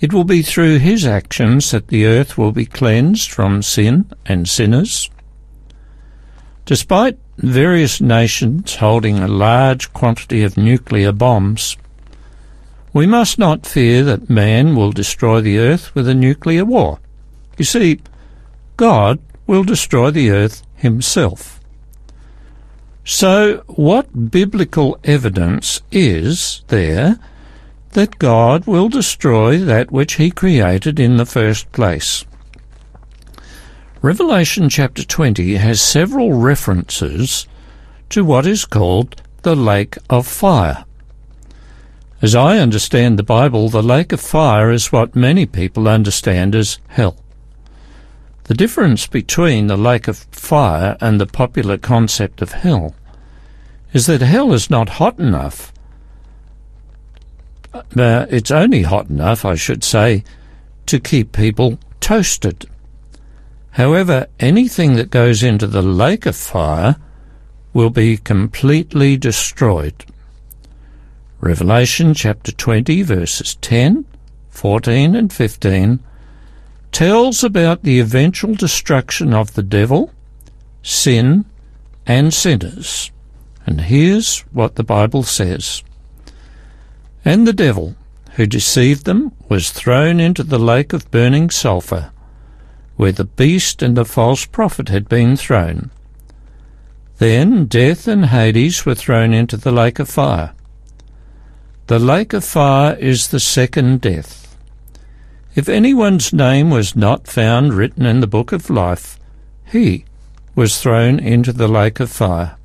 It 0.00 0.14
will 0.14 0.24
be 0.24 0.42
through 0.42 0.78
his 0.78 1.04
actions 1.04 1.70
that 1.72 1.88
the 1.88 2.06
earth 2.06 2.38
will 2.38 2.52
be 2.52 2.64
cleansed 2.64 3.30
from 3.30 3.62
sin 3.62 4.10
and 4.24 4.48
sinners. 4.48 5.10
Despite 6.64 7.18
various 7.38 8.00
nations 8.00 8.76
holding 8.76 9.18
a 9.18 9.28
large 9.28 9.92
quantity 9.92 10.42
of 10.42 10.56
nuclear 10.56 11.12
bombs, 11.12 11.76
we 12.92 13.06
must 13.06 13.38
not 13.38 13.66
fear 13.66 14.02
that 14.04 14.28
man 14.28 14.74
will 14.74 14.90
destroy 14.90 15.40
the 15.40 15.58
earth 15.58 15.94
with 15.94 16.08
a 16.08 16.14
nuclear 16.14 16.64
war. 16.64 16.98
You 17.56 17.64
see, 17.64 18.00
God 18.76 19.20
will 19.46 19.64
destroy 19.64 20.10
the 20.10 20.30
earth 20.30 20.62
himself. 20.74 21.60
So, 23.04 23.62
what 23.66 24.30
biblical 24.30 24.98
evidence 25.04 25.80
is 25.90 26.62
there 26.68 27.18
that 27.92 28.18
God 28.18 28.66
will 28.66 28.88
destroy 28.88 29.58
that 29.58 29.90
which 29.90 30.14
he 30.14 30.30
created 30.30 31.00
in 31.00 31.16
the 31.16 31.24
first 31.24 31.72
place? 31.72 32.24
Revelation 34.00 34.68
chapter 34.68 35.02
20 35.02 35.56
has 35.56 35.80
several 35.80 36.32
references 36.32 37.48
to 38.10 38.24
what 38.24 38.46
is 38.46 38.64
called 38.64 39.20
the 39.42 39.56
lake 39.56 39.96
of 40.08 40.24
fire. 40.24 40.84
As 42.22 42.32
I 42.32 42.58
understand 42.58 43.18
the 43.18 43.24
Bible, 43.24 43.68
the 43.68 43.82
lake 43.82 44.12
of 44.12 44.20
fire 44.20 44.70
is 44.70 44.92
what 44.92 45.16
many 45.16 45.46
people 45.46 45.88
understand 45.88 46.54
as 46.54 46.78
hell. 46.86 47.16
The 48.44 48.54
difference 48.54 49.08
between 49.08 49.66
the 49.66 49.76
lake 49.76 50.06
of 50.06 50.18
fire 50.30 50.96
and 51.00 51.20
the 51.20 51.26
popular 51.26 51.76
concept 51.76 52.40
of 52.40 52.52
hell 52.52 52.94
is 53.92 54.06
that 54.06 54.20
hell 54.20 54.52
is 54.52 54.70
not 54.70 54.90
hot 54.90 55.18
enough. 55.18 55.72
Uh, 57.74 58.26
it's 58.30 58.52
only 58.52 58.82
hot 58.82 59.10
enough, 59.10 59.44
I 59.44 59.56
should 59.56 59.82
say, 59.82 60.22
to 60.86 61.00
keep 61.00 61.32
people 61.32 61.80
toasted. 61.98 62.68
However, 63.78 64.26
anything 64.40 64.96
that 64.96 65.08
goes 65.08 65.44
into 65.44 65.68
the 65.68 65.82
lake 65.82 66.26
of 66.26 66.34
fire 66.34 66.96
will 67.72 67.90
be 67.90 68.16
completely 68.16 69.16
destroyed. 69.16 70.04
Revelation 71.40 72.12
chapter 72.12 72.50
20 72.50 73.02
verses 73.02 73.54
10, 73.60 74.04
14 74.50 75.14
and 75.14 75.32
15 75.32 76.00
tells 76.90 77.44
about 77.44 77.84
the 77.84 78.00
eventual 78.00 78.56
destruction 78.56 79.32
of 79.32 79.54
the 79.54 79.62
devil, 79.62 80.12
sin, 80.82 81.44
and 82.04 82.34
sinners. 82.34 83.12
And 83.64 83.82
here's 83.82 84.40
what 84.50 84.74
the 84.74 84.82
Bible 84.82 85.22
says. 85.22 85.84
And 87.24 87.46
the 87.46 87.52
devil, 87.52 87.94
who 88.32 88.44
deceived 88.44 89.04
them 89.04 89.30
was 89.48 89.70
thrown 89.70 90.18
into 90.18 90.42
the 90.42 90.58
lake 90.58 90.92
of 90.92 91.12
burning 91.12 91.48
sulphur, 91.48 92.10
where 92.98 93.12
the 93.12 93.24
beast 93.24 93.80
and 93.80 93.96
the 93.96 94.04
false 94.04 94.44
prophet 94.44 94.88
had 94.88 95.08
been 95.08 95.36
thrown. 95.36 95.88
Then 97.18 97.66
death 97.66 98.08
and 98.08 98.26
Hades 98.26 98.84
were 98.84 98.96
thrown 98.96 99.32
into 99.32 99.56
the 99.56 99.70
lake 99.70 100.00
of 100.00 100.08
fire. 100.08 100.52
The 101.86 102.00
lake 102.00 102.32
of 102.32 102.44
fire 102.44 102.96
is 102.96 103.28
the 103.28 103.38
second 103.38 104.00
death. 104.00 104.56
If 105.54 105.68
anyone's 105.68 106.32
name 106.32 106.70
was 106.70 106.96
not 106.96 107.28
found 107.28 107.72
written 107.72 108.04
in 108.04 108.18
the 108.18 108.26
book 108.26 108.50
of 108.50 108.68
life, 108.68 109.16
he 109.64 110.04
was 110.56 110.82
thrown 110.82 111.20
into 111.20 111.52
the 111.52 111.68
lake 111.68 112.00
of 112.00 112.10
fire. 112.10 112.56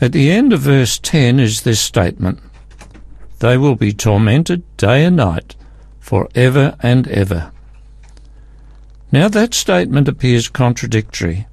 At 0.00 0.12
the 0.12 0.30
end 0.30 0.52
of 0.52 0.60
verse 0.60 1.00
10 1.00 1.40
is 1.40 1.62
this 1.62 1.80
statement 1.80 2.38
They 3.40 3.58
will 3.58 3.74
be 3.74 3.92
tormented 3.92 4.62
day 4.76 5.04
and 5.04 5.16
night 5.16 5.56
for 5.98 6.28
ever 6.36 6.76
and 6.80 7.08
ever. 7.08 7.50
Now 9.10 9.28
that 9.28 9.54
statement 9.54 10.06
appears 10.08 10.48
contradictory 10.48 11.46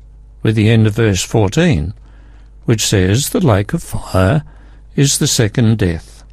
with 0.43 0.55
the 0.55 0.69
end 0.69 0.87
of 0.87 0.95
verse 0.95 1.23
14, 1.23 1.93
which 2.65 2.85
says 2.85 3.29
the 3.29 3.39
lake 3.39 3.73
of 3.73 3.81
fire 3.81 4.43
is 4.95 5.17
the 5.17 5.27
second 5.27 5.77
death. 5.77 6.23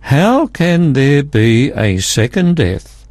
How 0.00 0.46
can 0.46 0.92
there 0.92 1.22
be 1.22 1.72
a 1.72 1.98
second 1.98 2.56
death 2.56 3.06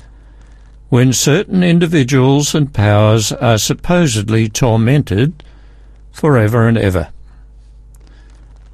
when 0.90 1.12
certain 1.12 1.64
individuals 1.64 2.56
and 2.56 2.74
powers 2.74 3.32
are 3.32 3.58
supposedly 3.58 4.48
tormented 4.48 5.44
forever 6.12 6.68
and 6.68 6.78
ever? 6.78 7.10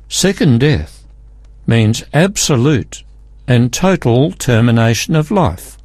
Second 0.08 0.60
death 0.60 1.08
means 1.66 2.04
absolute 2.14 3.04
and 3.48 3.72
total 3.74 4.32
termination 4.32 5.16
of 5.16 5.32
life, 5.32 5.78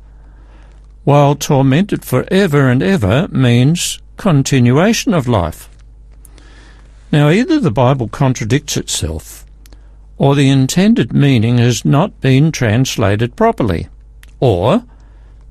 while 1.06 1.36
tormented 1.36 2.04
forever 2.04 2.68
and 2.68 2.82
ever 2.82 3.28
means 3.28 4.00
continuation 4.16 5.14
of 5.14 5.28
life. 5.28 5.68
Now, 7.12 7.28
either 7.28 7.60
the 7.60 7.70
Bible 7.70 8.08
contradicts 8.08 8.76
itself, 8.76 9.46
or 10.18 10.34
the 10.34 10.48
intended 10.48 11.12
meaning 11.12 11.58
has 11.58 11.84
not 11.84 12.20
been 12.20 12.50
translated 12.50 13.36
properly, 13.36 13.86
or 14.40 14.82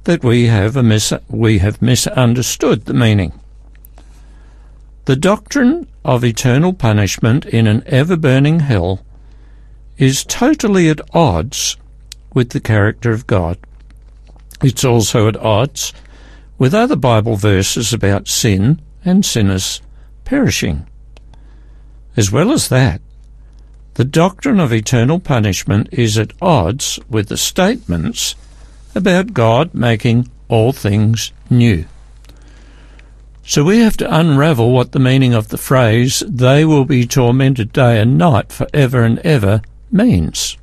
that 0.04 0.26
we 0.26 0.48
have, 0.48 0.76
mis- 0.76 1.14
we 1.30 1.60
have 1.60 1.82
misunderstood 1.82 2.84
the 2.84 2.94
meaning. 2.94 3.32
The 5.06 5.16
doctrine 5.16 5.88
of 6.04 6.26
eternal 6.26 6.74
punishment 6.74 7.46
in 7.46 7.66
an 7.66 7.82
ever 7.86 8.18
burning 8.18 8.60
hell 8.60 9.06
is 9.98 10.26
totally 10.26 10.90
at 10.90 11.16
odds 11.16 11.78
with 12.34 12.50
the 12.50 12.60
character 12.60 13.12
of 13.12 13.26
God. 13.26 13.58
It's 14.64 14.86
also 14.86 15.28
at 15.28 15.38
odds 15.38 15.94
with 16.58 16.74
other 16.74 16.96
Bible 16.96 17.36
verses 17.36 17.94
about 17.94 18.28
sin 18.28 18.82
and 19.04 19.26
sinners 19.26 19.82
perishing. 20.24 20.88
As 22.18 22.32
well 22.32 22.52
as 22.52 22.70
that, 22.70 23.02
the 23.96 24.06
doctrine 24.06 24.60
of 24.60 24.74
eternal 24.74 25.20
punishment 25.20 25.90
is 25.92 26.18
at 26.18 26.34
odds 26.42 27.00
with 27.10 27.28
the 27.28 27.38
statements 27.38 28.36
about 28.94 29.34
God 29.34 29.74
making 29.74 30.30
all 30.48 30.72
things 30.72 31.32
new. 31.50 31.86
So 33.44 33.64
we 33.64 33.80
have 33.80 33.96
to 33.98 34.20
unravel 34.20 34.72
what 34.72 34.92
the 34.92 35.00
meaning 35.00 35.34
of 35.34 35.50
the 35.50 35.58
phrase, 35.58 36.24
they 36.28 36.66
will 36.66 36.86
be 36.86 37.06
tormented 37.06 37.72
day 37.72 38.02
and 38.02 38.18
night 38.18 38.52
for 38.52 38.68
ever 38.74 39.04
and 39.04 39.20
ever, 39.20 39.62
means. 39.92 40.58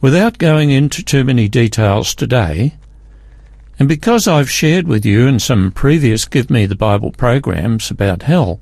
Without 0.00 0.38
going 0.38 0.70
into 0.70 1.02
too 1.02 1.24
many 1.24 1.46
details 1.46 2.14
today, 2.14 2.74
and 3.78 3.88
because 3.88 4.26
I've 4.26 4.50
shared 4.50 4.88
with 4.88 5.04
you 5.04 5.26
in 5.26 5.38
some 5.38 5.72
previous 5.72 6.24
Give 6.24 6.48
Me 6.48 6.64
the 6.64 6.74
Bible 6.74 7.12
programs 7.12 7.90
about 7.90 8.22
hell, 8.22 8.60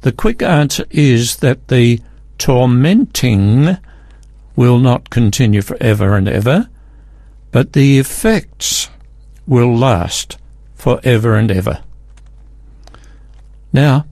the 0.00 0.12
quick 0.12 0.42
answer 0.42 0.84
is 0.90 1.36
that 1.36 1.68
the 1.68 2.00
tormenting 2.38 3.76
will 4.56 4.78
not 4.78 5.10
continue 5.10 5.62
forever 5.62 6.16
and 6.16 6.28
ever, 6.28 6.68
but 7.50 7.74
the 7.74 7.98
effects 7.98 8.88
will 9.46 9.76
last 9.76 10.38
forever 10.74 11.36
and 11.36 11.50
ever. 11.50 11.82
Now, 13.72 14.06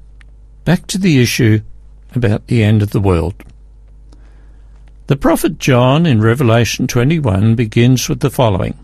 back 0.65 0.87
to 0.89 0.99
the 0.99 1.21
issue 1.21 1.61
about 2.15 2.47
the 2.47 2.63
end 2.63 2.83
of 2.83 2.91
the 2.91 3.01
world. 3.01 3.35
The 5.11 5.17
prophet 5.17 5.59
John 5.59 6.07
in 6.07 6.21
Revelation 6.21 6.87
21 6.87 7.57
begins 7.57 8.09
with 8.09 8.21
the 8.21 8.31
following 8.31 8.79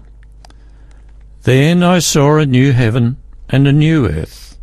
then 1.44 1.84
I 1.84 2.00
saw 2.00 2.38
a 2.38 2.44
new 2.44 2.72
heaven 2.72 3.18
and 3.48 3.68
a 3.68 3.72
new 3.72 4.08
earth. 4.08 4.58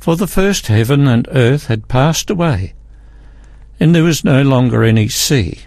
For 0.00 0.16
the 0.16 0.26
first 0.26 0.66
heaven 0.66 1.06
and 1.06 1.28
earth 1.30 1.66
had 1.66 1.86
passed 1.86 2.28
away, 2.28 2.74
and 3.78 3.94
there 3.94 4.02
was 4.02 4.24
no 4.24 4.42
longer 4.42 4.82
any 4.82 5.06
sea. 5.06 5.60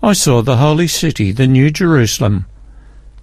I 0.00 0.12
saw 0.12 0.42
the 0.42 0.58
holy 0.58 0.86
city, 0.86 1.32
the 1.32 1.48
New 1.48 1.68
Jerusalem, 1.72 2.46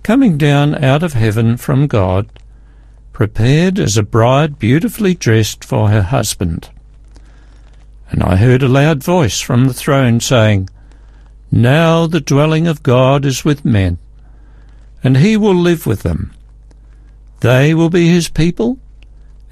coming 0.03 0.37
down 0.37 0.75
out 0.83 1.03
of 1.03 1.13
heaven 1.13 1.55
from 1.55 1.87
God, 1.87 2.27
prepared 3.13 3.79
as 3.79 3.95
a 3.95 4.03
bride 4.03 4.59
beautifully 4.59 5.15
dressed 5.15 5.63
for 5.63 5.87
her 5.87 6.01
husband. 6.01 6.69
And 8.11 8.23
I 8.23 8.35
heard 8.35 8.63
a 8.63 8.67
loud 8.67 9.03
voice 9.03 9.39
from 9.39 9.65
the 9.65 9.73
throne 9.73 10.19
saying, 10.19 10.69
Now 11.51 12.07
the 12.07 12.21
dwelling 12.21 12.67
of 12.67 12.83
God 12.83 13.25
is 13.25 13.45
with 13.45 13.65
men 13.65 13.97
and 15.05 15.17
he 15.17 15.37
will 15.37 15.53
live 15.53 15.85
with 15.85 16.01
them. 16.01 16.33
They 17.41 17.75
will 17.75 17.91
be 17.91 18.07
his 18.07 18.27
people, 18.27 18.79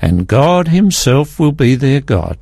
and 0.01 0.25
God 0.25 0.69
himself 0.69 1.39
will 1.39 1.51
be 1.51 1.75
their 1.75 2.01
God. 2.01 2.39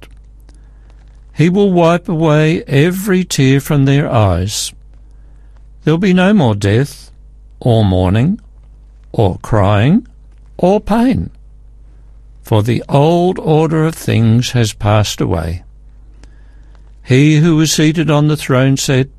He 1.36 1.50
will 1.50 1.74
wipe 1.74 2.08
away 2.08 2.64
every 2.64 3.26
tear 3.26 3.60
from 3.60 3.84
their 3.84 4.10
eyes. 4.10 4.72
There'll 5.84 5.98
be 5.98 6.14
no 6.14 6.34
more 6.34 6.56
death, 6.56 7.12
or 7.60 7.84
mourning, 7.84 8.40
or 9.12 9.38
crying, 9.40 10.08
or 10.56 10.80
pain, 10.80 11.32
for 12.42 12.64
the 12.64 12.82
old 12.88 13.38
order 13.40 13.86
of 13.86 13.94
things 13.94 14.52
has 14.52 14.72
passed 14.72 15.20
away. 15.20 15.66
He 17.12 17.40
who 17.40 17.58
was 17.58 17.74
seated 17.74 18.10
on 18.10 18.30
the 18.30 18.38
throne 18.38 18.78
said, 18.78 19.12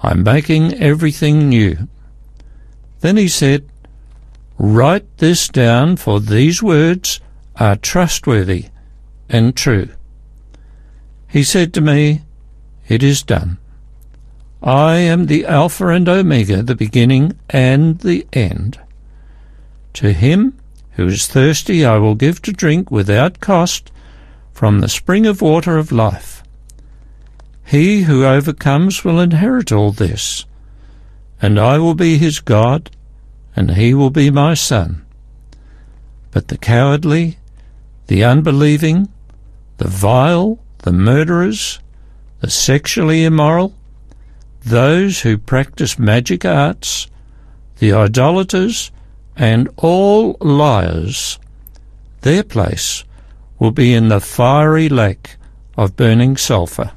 I'm 0.00 0.22
making 0.22 0.74
everything 0.74 1.48
new. 1.48 1.88
Then 3.00 3.16
he 3.16 3.26
said, 3.26 3.68
Write 4.58 5.18
this 5.18 5.48
down, 5.48 5.96
for 5.96 6.20
these 6.20 6.62
words 6.62 7.18
are 7.56 7.74
trustworthy 7.74 8.66
and 9.28 9.56
true. 9.56 9.88
He 11.26 11.42
said 11.42 11.74
to 11.74 11.80
me, 11.80 12.22
It 12.86 13.02
is 13.02 13.24
done. 13.24 13.58
I 14.62 14.98
am 14.98 15.26
the 15.26 15.46
Alpha 15.46 15.88
and 15.88 16.08
Omega, 16.08 16.62
the 16.62 16.76
beginning 16.76 17.36
and 17.48 17.98
the 17.98 18.24
end. 18.32 18.78
To 19.94 20.12
him 20.12 20.56
who 20.92 21.08
is 21.08 21.26
thirsty 21.26 21.84
I 21.84 21.96
will 21.96 22.14
give 22.14 22.40
to 22.42 22.52
drink 22.52 22.92
without 22.92 23.40
cost 23.40 23.90
from 24.52 24.78
the 24.78 24.88
spring 24.88 25.26
of 25.26 25.42
water 25.42 25.76
of 25.76 25.90
life. 25.90 26.44
He 27.70 28.02
who 28.02 28.24
overcomes 28.24 29.04
will 29.04 29.20
inherit 29.20 29.70
all 29.70 29.92
this, 29.92 30.44
and 31.40 31.56
I 31.56 31.78
will 31.78 31.94
be 31.94 32.18
his 32.18 32.40
God, 32.40 32.90
and 33.54 33.70
he 33.76 33.94
will 33.94 34.10
be 34.10 34.28
my 34.28 34.54
son. 34.54 35.06
But 36.32 36.48
the 36.48 36.58
cowardly, 36.58 37.38
the 38.08 38.24
unbelieving, 38.24 39.08
the 39.78 39.86
vile, 39.86 40.58
the 40.78 40.90
murderers, 40.90 41.78
the 42.40 42.50
sexually 42.50 43.22
immoral, 43.22 43.72
those 44.62 45.20
who 45.20 45.38
practice 45.38 45.96
magic 45.96 46.44
arts, 46.44 47.06
the 47.78 47.92
idolaters, 47.92 48.90
and 49.36 49.68
all 49.76 50.36
liars, 50.40 51.38
their 52.22 52.42
place 52.42 53.04
will 53.60 53.70
be 53.70 53.94
in 53.94 54.08
the 54.08 54.18
fiery 54.20 54.88
lake 54.88 55.36
of 55.76 55.94
burning 55.94 56.36
sulphur. 56.36 56.90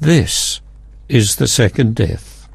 This 0.00 0.62
is 1.10 1.36
the 1.36 1.46
second 1.46 1.94
death. 1.94 2.48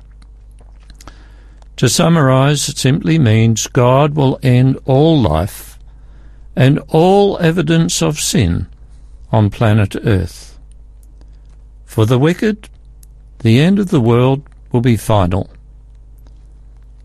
To 1.77 1.87
summarize, 1.87 2.67
it 2.69 2.79
simply 2.79 3.19
means 3.19 3.67
God 3.67 4.15
will 4.15 4.39
end 4.41 4.79
all 4.85 5.21
life 5.21 5.77
and 6.55 6.79
all 6.87 7.37
evidence 7.39 8.01
of 8.01 8.19
sin 8.19 8.67
on 9.31 9.51
planet 9.51 9.95
Earth. 10.03 10.57
For 11.85 12.07
the 12.07 12.17
wicked, 12.17 12.67
the 13.39 13.59
end 13.61 13.77
of 13.77 13.89
the 13.89 14.01
world 14.01 14.41
will 14.71 14.81
be 14.81 14.97
final. 14.97 15.51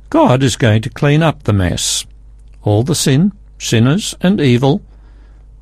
God 0.09 0.43
is 0.43 0.57
going 0.57 0.81
to 0.83 0.91
clean 0.91 1.23
up 1.23 1.43
the 1.43 1.53
mess, 1.53 2.07
all 2.63 2.83
the 2.83 2.95
sin, 2.95 3.33
sinners, 3.59 4.15
and 4.23 4.41
evil 4.41 4.81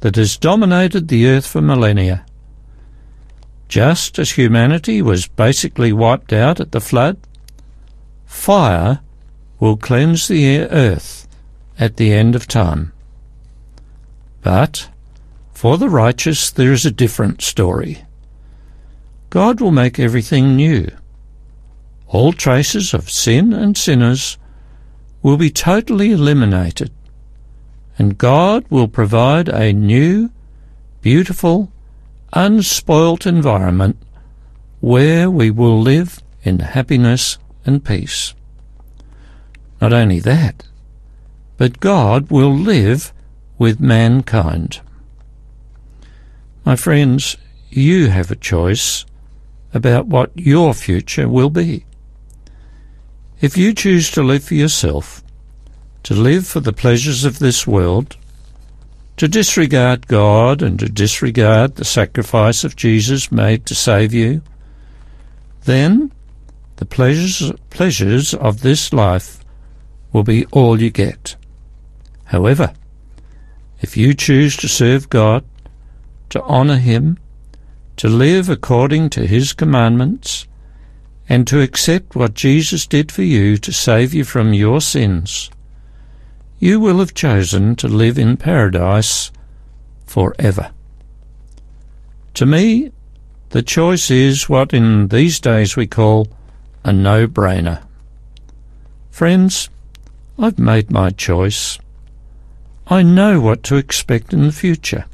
that 0.00 0.14
has 0.14 0.36
dominated 0.36 1.08
the 1.08 1.26
earth 1.26 1.46
for 1.46 1.60
millennia. 1.60 2.24
Just 3.68 4.18
as 4.18 4.32
humanity 4.32 5.02
was 5.02 5.28
basically 5.28 5.92
wiped 5.92 6.32
out 6.32 6.58
at 6.58 6.72
the 6.72 6.80
flood, 6.80 7.18
fire 8.24 9.00
will 9.60 9.76
cleanse 9.76 10.26
the 10.26 10.60
earth 10.60 11.28
at 11.78 11.96
the 11.96 12.12
end 12.12 12.34
of 12.34 12.48
time. 12.48 12.92
But 14.42 14.88
for 15.52 15.76
the 15.76 15.88
righteous 15.88 16.50
there 16.50 16.72
is 16.72 16.86
a 16.86 16.90
different 16.90 17.42
story. 17.42 18.04
God 19.30 19.60
will 19.60 19.70
make 19.70 19.98
everything 19.98 20.56
new. 20.56 20.88
All 22.06 22.32
traces 22.32 22.94
of 22.94 23.10
sin 23.10 23.52
and 23.52 23.76
sinners 23.76 24.38
will 25.22 25.36
be 25.36 25.50
totally 25.50 26.12
eliminated, 26.12 26.90
and 27.98 28.16
God 28.16 28.64
will 28.70 28.88
provide 28.88 29.48
a 29.50 29.74
new, 29.74 30.30
beautiful, 31.02 31.70
unspoilt 32.32 33.26
environment 33.26 33.96
where 34.80 35.30
we 35.30 35.50
will 35.50 35.80
live 35.80 36.22
in 36.42 36.60
happiness 36.60 37.38
and 37.64 37.84
peace. 37.84 38.34
Not 39.80 39.92
only 39.92 40.20
that, 40.20 40.64
but 41.56 41.80
God 41.80 42.30
will 42.30 42.54
live 42.54 43.12
with 43.58 43.80
mankind. 43.80 44.80
My 46.64 46.76
friends, 46.76 47.36
you 47.70 48.08
have 48.08 48.30
a 48.30 48.36
choice 48.36 49.04
about 49.74 50.06
what 50.06 50.30
your 50.34 50.74
future 50.74 51.28
will 51.28 51.50
be. 51.50 51.84
If 53.40 53.56
you 53.56 53.72
choose 53.72 54.10
to 54.12 54.22
live 54.22 54.44
for 54.44 54.54
yourself, 54.54 55.22
to 56.04 56.14
live 56.14 56.46
for 56.46 56.60
the 56.60 56.72
pleasures 56.72 57.24
of 57.24 57.38
this 57.38 57.66
world, 57.66 58.16
to 59.18 59.26
disregard 59.26 60.06
God 60.06 60.62
and 60.62 60.78
to 60.78 60.88
disregard 60.88 61.74
the 61.74 61.84
sacrifice 61.84 62.62
of 62.62 62.76
Jesus 62.76 63.32
made 63.32 63.66
to 63.66 63.74
save 63.74 64.14
you, 64.14 64.42
then 65.64 66.12
the 66.76 66.86
pleasures, 66.86 67.52
pleasures 67.68 68.32
of 68.32 68.62
this 68.62 68.92
life 68.92 69.44
will 70.12 70.22
be 70.22 70.46
all 70.46 70.80
you 70.80 70.90
get. 70.90 71.34
However, 72.26 72.72
if 73.80 73.96
you 73.96 74.14
choose 74.14 74.56
to 74.58 74.68
serve 74.68 75.10
God, 75.10 75.44
to 76.30 76.40
honour 76.44 76.76
Him, 76.76 77.18
to 77.96 78.08
live 78.08 78.48
according 78.48 79.10
to 79.10 79.26
His 79.26 79.52
commandments, 79.52 80.46
and 81.28 81.44
to 81.48 81.60
accept 81.60 82.14
what 82.14 82.34
Jesus 82.34 82.86
did 82.86 83.10
for 83.10 83.22
you 83.22 83.56
to 83.58 83.72
save 83.72 84.14
you 84.14 84.22
from 84.22 84.54
your 84.54 84.80
sins, 84.80 85.50
you 86.58 86.80
will 86.80 86.98
have 86.98 87.14
chosen 87.14 87.76
to 87.76 87.86
live 87.88 88.18
in 88.18 88.36
paradise 88.36 89.30
forever. 90.06 90.70
To 92.34 92.46
me, 92.46 92.92
the 93.50 93.62
choice 93.62 94.10
is 94.10 94.48
what 94.48 94.74
in 94.74 95.08
these 95.08 95.40
days 95.40 95.76
we 95.76 95.86
call 95.86 96.28
a 96.84 96.92
no-brainer. 96.92 97.82
Friends, 99.10 99.68
I've 100.38 100.58
made 100.58 100.90
my 100.90 101.10
choice. 101.10 101.78
I 102.86 103.02
know 103.02 103.40
what 103.40 103.62
to 103.64 103.76
expect 103.76 104.32
in 104.32 104.42
the 104.42 104.52
future. 104.52 105.06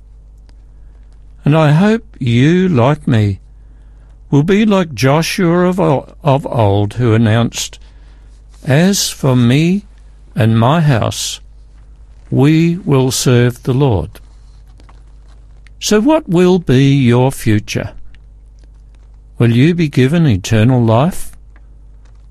And 1.45 1.57
I 1.57 1.73
hope 1.73 2.05
you, 2.19 2.69
like 2.69 3.07
me, 3.07 3.41
will 4.31 4.43
be 4.43 4.65
like 4.65 4.95
Joshua 4.95 5.69
of, 5.69 5.79
of 5.79 6.47
old 6.47 6.95
who 6.95 7.15
announced, 7.15 7.79
As 8.65 9.11
for 9.11 9.37
me 9.37 9.85
and 10.35 10.59
my 10.59 10.81
house, 10.81 11.41
we 12.31 12.77
will 12.79 13.11
serve 13.11 13.63
the 13.63 13.75
Lord. 13.75 14.21
So, 15.81 16.01
what 16.01 16.29
will 16.29 16.59
be 16.59 16.95
your 16.95 17.31
future? 17.31 17.95
Will 19.39 19.53
you 19.53 19.75
be 19.75 19.89
given 19.89 20.27
eternal 20.27 20.83
life? 20.83 21.37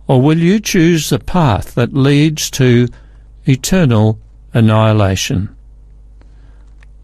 Or 0.07 0.21
will 0.21 0.37
you 0.37 0.59
choose 0.59 1.09
the 1.09 1.19
path 1.19 1.75
that 1.75 1.93
leads 1.93 2.49
to 2.51 2.87
eternal 3.45 4.19
annihilation? 4.53 5.55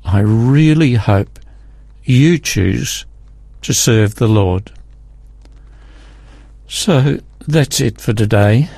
I 0.04 0.20
really 0.20 0.96
hope 0.96 1.40
you 2.04 2.40
choose 2.40 3.06
to 3.62 3.74
serve 3.74 4.16
the 4.16 4.28
Lord. 4.28 4.72
So 6.68 7.20
that's 7.48 7.80
it 7.80 8.02
for 8.02 8.14
today. 8.14 8.70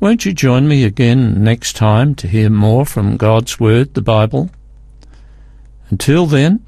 Won't 0.00 0.24
you 0.24 0.32
join 0.32 0.66
me 0.66 0.84
again 0.84 1.44
next 1.44 1.76
time 1.76 2.14
to 2.14 2.26
hear 2.26 2.48
more 2.48 2.86
from 2.86 3.18
God's 3.18 3.60
Word, 3.60 3.92
the 3.92 4.00
Bible? 4.00 4.48
Until 5.90 6.24
then, 6.24 6.64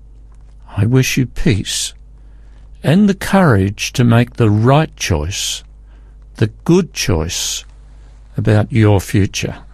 I 0.77 0.85
wish 0.85 1.17
you 1.17 1.25
peace 1.25 1.95
and 2.83 3.09
the 3.09 3.15
courage 3.15 3.95
to 3.95 4.05
make 4.05 4.35
the 4.35 4.51
right 4.51 4.95
choice, 4.97 5.65
the 6.35 6.49
good 6.65 6.93
choice 6.93 7.65
about 8.37 8.71
your 8.71 9.01
future. 9.01 9.65